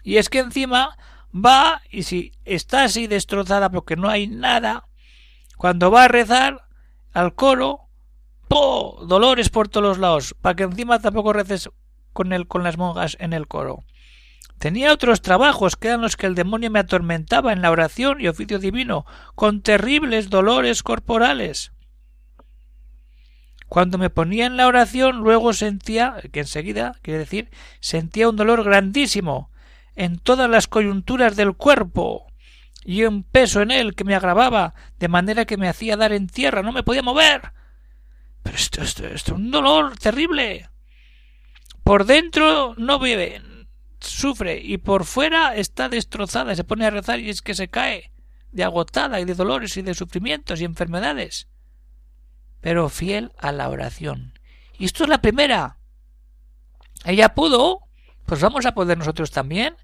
Y 0.03 0.17
es 0.17 0.29
que 0.29 0.39
encima 0.39 0.97
va 1.33 1.81
y 1.89 2.03
si 2.03 2.31
está 2.45 2.83
así 2.83 3.07
destrozada 3.07 3.69
porque 3.69 3.95
no 3.95 4.07
hay 4.09 4.27
nada, 4.27 4.87
cuando 5.57 5.91
va 5.91 6.05
a 6.05 6.07
rezar 6.07 6.67
al 7.13 7.35
coro, 7.35 7.89
¡po! 8.47 9.03
dolores 9.05 9.49
por 9.49 9.67
todos 9.67 9.97
lados, 9.97 10.35
para 10.39 10.55
que 10.55 10.63
encima 10.63 10.99
tampoco 10.99 11.33
reces 11.33 11.69
con, 12.13 12.31
el, 12.31 12.47
con 12.47 12.63
las 12.63 12.77
monjas 12.77 13.17
en 13.19 13.33
el 13.33 13.47
coro. 13.47 13.83
Tenía 14.59 14.91
otros 14.91 15.21
trabajos 15.21 15.75
que 15.75 15.89
eran 15.89 16.01
los 16.01 16.17
que 16.17 16.25
el 16.25 16.35
demonio 16.35 16.71
me 16.71 16.79
atormentaba 16.79 17.53
en 17.53 17.61
la 17.61 17.71
oración 17.71 18.19
y 18.19 18.27
oficio 18.27 18.57
divino, 18.57 19.05
con 19.35 19.61
terribles 19.61 20.29
dolores 20.29 20.81
corporales. 20.81 21.71
Cuando 23.67 23.97
me 23.97 24.09
ponía 24.09 24.45
en 24.45 24.57
la 24.57 24.67
oración, 24.67 25.17
luego 25.17 25.53
sentía, 25.53 26.15
que 26.31 26.39
enseguida, 26.39 26.95
quiere 27.01 27.19
decir, 27.19 27.49
sentía 27.79 28.29
un 28.29 28.35
dolor 28.35 28.63
grandísimo 28.63 29.51
en 29.95 30.17
todas 30.17 30.49
las 30.49 30.67
coyunturas 30.67 31.35
del 31.35 31.53
cuerpo 31.53 32.27
y 32.83 33.03
un 33.03 33.23
peso 33.23 33.61
en 33.61 33.71
él 33.71 33.93
que 33.93 34.05
me 34.05 34.15
agravaba, 34.15 34.73
de 34.97 35.09
manera 35.09 35.45
que 35.45 35.57
me 35.57 35.67
hacía 35.67 35.97
dar 35.97 36.13
en 36.13 36.27
tierra, 36.27 36.61
no 36.61 36.71
me 36.71 36.83
podía 36.83 37.03
mover. 37.03 37.51
Pero 38.41 38.55
esto, 38.55 38.81
esto, 38.81 39.05
esto 39.05 39.33
es 39.33 39.37
un 39.37 39.51
dolor 39.51 39.97
terrible. 39.97 40.69
Por 41.83 42.05
dentro 42.05 42.73
no 42.77 42.99
vive, 42.99 43.41
sufre, 43.99 44.59
y 44.61 44.77
por 44.77 45.05
fuera 45.05 45.55
está 45.55 45.89
destrozada, 45.89 46.55
se 46.55 46.63
pone 46.63 46.85
a 46.85 46.89
rezar 46.89 47.19
y 47.19 47.29
es 47.29 47.41
que 47.41 47.55
se 47.55 47.67
cae, 47.67 48.11
de 48.51 48.63
agotada 48.63 49.19
y 49.19 49.25
de 49.25 49.35
dolores 49.35 49.77
y 49.77 49.81
de 49.81 49.93
sufrimientos 49.93 50.61
y 50.61 50.65
enfermedades 50.65 51.47
pero 52.61 52.89
fiel 52.89 53.31
a 53.37 53.51
la 53.51 53.69
oración. 53.69 54.33
Y 54.77 54.85
esto 54.85 55.03
es 55.03 55.09
la 55.09 55.21
primera. 55.21 55.77
Ella 57.05 57.33
pudo, 57.33 57.81
pues 58.25 58.41
vamos 58.41 58.65
a 58.65 58.73
poder 58.73 58.97
nosotros 58.97 59.31
también 59.31 59.75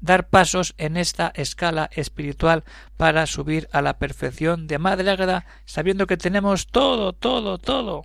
dar 0.00 0.28
pasos 0.28 0.74
en 0.78 0.96
esta 0.96 1.30
escala 1.34 1.90
espiritual 1.92 2.64
para 2.96 3.26
subir 3.26 3.68
a 3.72 3.82
la 3.82 3.98
perfección 3.98 4.66
de 4.66 4.78
Madre 4.78 5.10
Águeda, 5.10 5.44
sabiendo 5.66 6.06
que 6.06 6.16
tenemos 6.16 6.68
todo, 6.68 7.12
todo, 7.12 7.58
todo. 7.58 8.04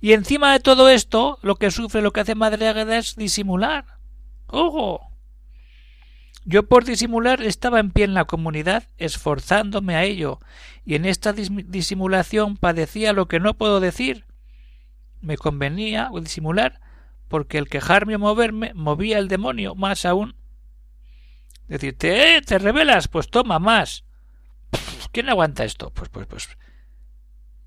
Y 0.00 0.12
encima 0.12 0.52
de 0.52 0.60
todo 0.60 0.88
esto, 0.88 1.38
lo 1.42 1.56
que 1.56 1.70
sufre, 1.70 2.00
lo 2.00 2.12
que 2.12 2.20
hace 2.20 2.34
Madre 2.34 2.68
Águeda 2.68 2.96
es 2.96 3.16
disimular. 3.16 3.95
¡Ojo! 4.46 5.10
Yo 6.44 6.68
por 6.68 6.84
disimular 6.84 7.42
estaba 7.42 7.80
en 7.80 7.90
pie 7.90 8.04
en 8.04 8.14
la 8.14 8.24
comunidad, 8.24 8.84
esforzándome 8.98 9.96
a 9.96 10.04
ello, 10.04 10.38
y 10.84 10.94
en 10.94 11.04
esta 11.04 11.32
disimulación 11.32 12.56
padecía 12.56 13.12
lo 13.12 13.26
que 13.26 13.40
no 13.40 13.54
puedo 13.54 13.80
decir. 13.80 14.24
Me 15.20 15.36
convenía 15.36 16.08
disimular, 16.20 16.80
porque 17.26 17.58
el 17.58 17.68
quejarme 17.68 18.14
o 18.14 18.20
moverme 18.20 18.72
movía 18.74 19.18
el 19.18 19.26
demonio 19.26 19.74
más 19.74 20.06
aún. 20.06 20.36
Decirte, 21.66 22.36
eh, 22.36 22.42
te 22.42 22.58
rebelas, 22.58 23.08
pues 23.08 23.28
toma 23.28 23.58
más. 23.58 24.04
¿Quién 25.10 25.28
aguanta 25.28 25.64
esto? 25.64 25.90
Pues, 25.90 26.10
pues, 26.10 26.28
pues. 26.28 26.48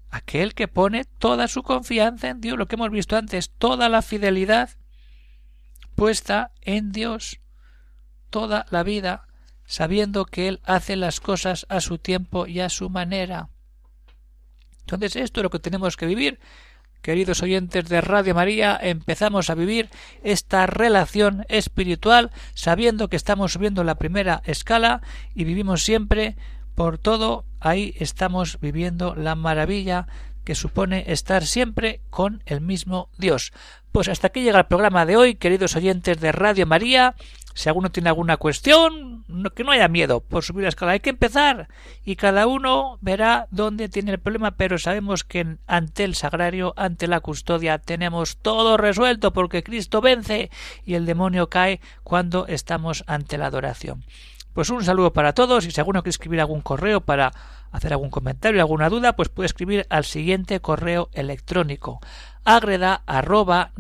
Aquel 0.10 0.54
que 0.54 0.70
pone 0.70 1.04
toda 1.04 1.50
su 1.50 1.64
confianza 1.64 2.30
en 2.30 2.40
Dios, 2.40 2.58
lo 2.58 2.68
que 2.68 2.76
hemos 2.76 2.92
visto 2.92 3.18
antes, 3.18 3.52
toda 3.58 3.90
la 3.90 4.02
fidelidad 4.02 4.79
puesta 6.00 6.52
en 6.62 6.94
Dios 6.94 7.42
toda 8.30 8.66
la 8.70 8.84
vida 8.84 9.28
sabiendo 9.66 10.24
que 10.24 10.48
Él 10.48 10.62
hace 10.64 10.96
las 10.96 11.20
cosas 11.20 11.66
a 11.68 11.82
su 11.82 11.98
tiempo 11.98 12.48
y 12.48 12.62
a 12.62 12.70
su 12.70 12.90
manera. 12.90 13.50
Entonces 14.80 15.18
esto 15.18 15.42
es 15.42 15.44
lo 15.44 15.50
que 15.50 15.60
tenemos 15.60 15.98
que 15.98 16.06
vivir. 16.06 16.40
Queridos 17.02 17.44
oyentes 17.44 17.90
de 17.90 18.00
Radio 18.00 18.34
María, 18.34 18.80
empezamos 18.82 19.50
a 19.50 19.56
vivir 19.56 19.90
esta 20.24 20.66
relación 20.68 21.46
espiritual 21.50 22.32
sabiendo 22.54 23.10
que 23.10 23.18
estamos 23.18 23.52
subiendo 23.52 23.84
la 23.84 23.96
primera 23.96 24.42
escala 24.46 25.02
y 25.36 25.44
vivimos 25.44 25.84
siempre 25.84 26.38
por 26.76 26.98
todo, 26.98 27.44
ahí 27.60 27.94
estamos 28.00 28.58
viviendo 28.62 29.16
la 29.16 29.36
maravilla 29.36 30.08
que 30.46 30.56
supone 30.56 31.04
estar 31.08 31.46
siempre 31.46 32.02
con 32.10 32.42
el 32.46 32.62
mismo 32.62 33.10
Dios. 33.18 33.52
Pues 33.92 34.08
hasta 34.08 34.28
aquí 34.28 34.44
llega 34.44 34.60
el 34.60 34.66
programa 34.68 35.08
de 35.08 35.18
hoy, 35.18 35.36
queridos 35.36 35.76
oyentes 35.76 36.20
de 36.22 36.32
Radio 36.32 36.68
María. 36.68 37.16
Si 37.56 37.70
alguno 37.70 37.90
tiene 37.90 38.10
alguna 38.10 38.38
cuestión, 38.38 39.26
que 39.56 39.64
no 39.64 39.72
haya 39.72 39.88
miedo 39.88 40.22
por 40.22 40.44
subir 40.44 40.64
la 40.64 40.70
escala. 40.70 40.92
Hay 40.92 41.00
que 41.00 41.10
empezar 41.10 41.70
y 42.06 42.16
cada 42.16 42.46
uno 42.46 43.00
verá 43.02 43.48
dónde 43.50 43.90
tiene 43.90 44.12
el 44.12 44.20
problema, 44.20 44.52
pero 44.52 44.78
sabemos 44.78 45.24
que 45.24 45.58
ante 45.66 46.04
el 46.04 46.14
sagrario, 46.14 46.76
ante 46.78 47.08
la 47.08 47.20
custodia, 47.20 47.80
tenemos 47.80 48.38
todo 48.38 48.78
resuelto 48.78 49.34
porque 49.34 49.64
Cristo 49.64 50.02
vence 50.02 50.52
y 50.86 50.94
el 50.94 51.08
demonio 51.08 51.50
cae 51.50 51.82
cuando 52.04 52.46
estamos 52.46 53.04
ante 53.08 53.40
la 53.40 53.48
adoración. 53.48 54.06
Pues 54.54 54.70
un 54.70 54.84
saludo 54.84 55.14
para 55.14 55.34
todos 55.34 55.66
y 55.66 55.72
si 55.72 55.82
alguno 55.82 56.04
quiere 56.04 56.12
escribir 56.12 56.42
algún 56.42 56.62
correo 56.62 57.02
para 57.02 57.32
hacer 57.72 57.92
algún 57.94 58.10
comentario, 58.10 58.62
alguna 58.62 58.90
duda, 58.90 59.16
pues 59.16 59.30
puede 59.30 59.48
escribir 59.48 59.88
al 59.90 60.06
siguiente 60.06 60.60
correo 60.60 61.10
electrónico 61.14 62.00
agreda 62.44 63.04
arroba 63.06 63.72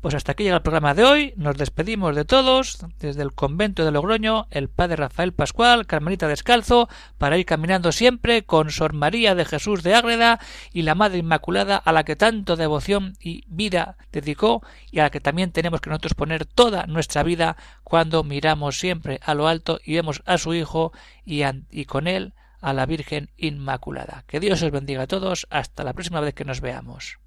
pues 0.00 0.14
hasta 0.14 0.32
aquí 0.32 0.44
llega 0.44 0.56
el 0.56 0.62
programa 0.62 0.94
de 0.94 1.02
hoy. 1.02 1.34
Nos 1.36 1.56
despedimos 1.56 2.14
de 2.14 2.24
todos 2.24 2.78
desde 3.00 3.22
el 3.22 3.32
convento 3.32 3.84
de 3.84 3.90
Logroño, 3.90 4.46
el 4.50 4.68
padre 4.68 4.96
Rafael 4.96 5.32
Pascual, 5.32 5.86
Carmelita 5.86 6.28
Descalzo, 6.28 6.88
para 7.18 7.36
ir 7.36 7.44
caminando 7.44 7.90
siempre 7.90 8.44
con 8.44 8.70
Sor 8.70 8.92
María 8.92 9.34
de 9.34 9.44
Jesús 9.44 9.82
de 9.82 9.96
Ágreda 9.96 10.38
y 10.72 10.82
la 10.82 10.94
Madre 10.94 11.18
Inmaculada 11.18 11.76
a 11.76 11.92
la 11.92 12.04
que 12.04 12.14
tanto 12.14 12.54
devoción 12.54 13.16
y 13.20 13.42
vida 13.48 13.96
dedicó 14.12 14.62
y 14.92 15.00
a 15.00 15.04
la 15.04 15.10
que 15.10 15.20
también 15.20 15.50
tenemos 15.50 15.80
que 15.80 15.90
nosotros 15.90 16.14
poner 16.14 16.46
toda 16.46 16.86
nuestra 16.86 17.24
vida 17.24 17.56
cuando 17.82 18.22
miramos 18.22 18.78
siempre 18.78 19.18
a 19.24 19.34
lo 19.34 19.48
alto 19.48 19.80
y 19.84 19.94
vemos 19.94 20.22
a 20.26 20.38
su 20.38 20.54
Hijo 20.54 20.92
y, 21.24 21.42
y 21.70 21.84
con 21.86 22.06
él 22.06 22.34
a 22.60 22.72
la 22.72 22.86
Virgen 22.86 23.30
Inmaculada. 23.36 24.24
Que 24.26 24.40
Dios 24.40 24.62
os 24.62 24.70
bendiga 24.70 25.02
a 25.02 25.06
todos. 25.06 25.46
Hasta 25.50 25.84
la 25.84 25.92
próxima 25.92 26.20
vez 26.20 26.34
que 26.34 26.44
nos 26.44 26.60
veamos. 26.60 27.18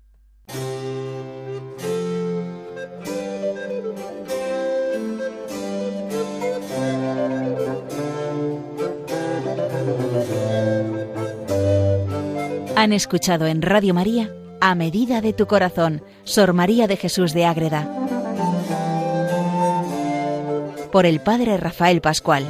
Han 12.76 12.94
escuchado 12.94 13.46
en 13.46 13.62
Radio 13.62 13.94
María 13.94 14.34
A 14.60 14.74
Medida 14.74 15.22
de 15.22 15.34
tu 15.34 15.46
Corazón, 15.46 16.04
Sor 16.24 16.54
María 16.54 16.88
de 16.88 16.98
Jesús 16.98 17.32
de 17.34 17.46
Ágreda, 17.46 17.88
por 20.92 21.06
el 21.06 21.20
Padre 21.20 21.58
Rafael 21.58 22.02
Pascual. 22.02 22.44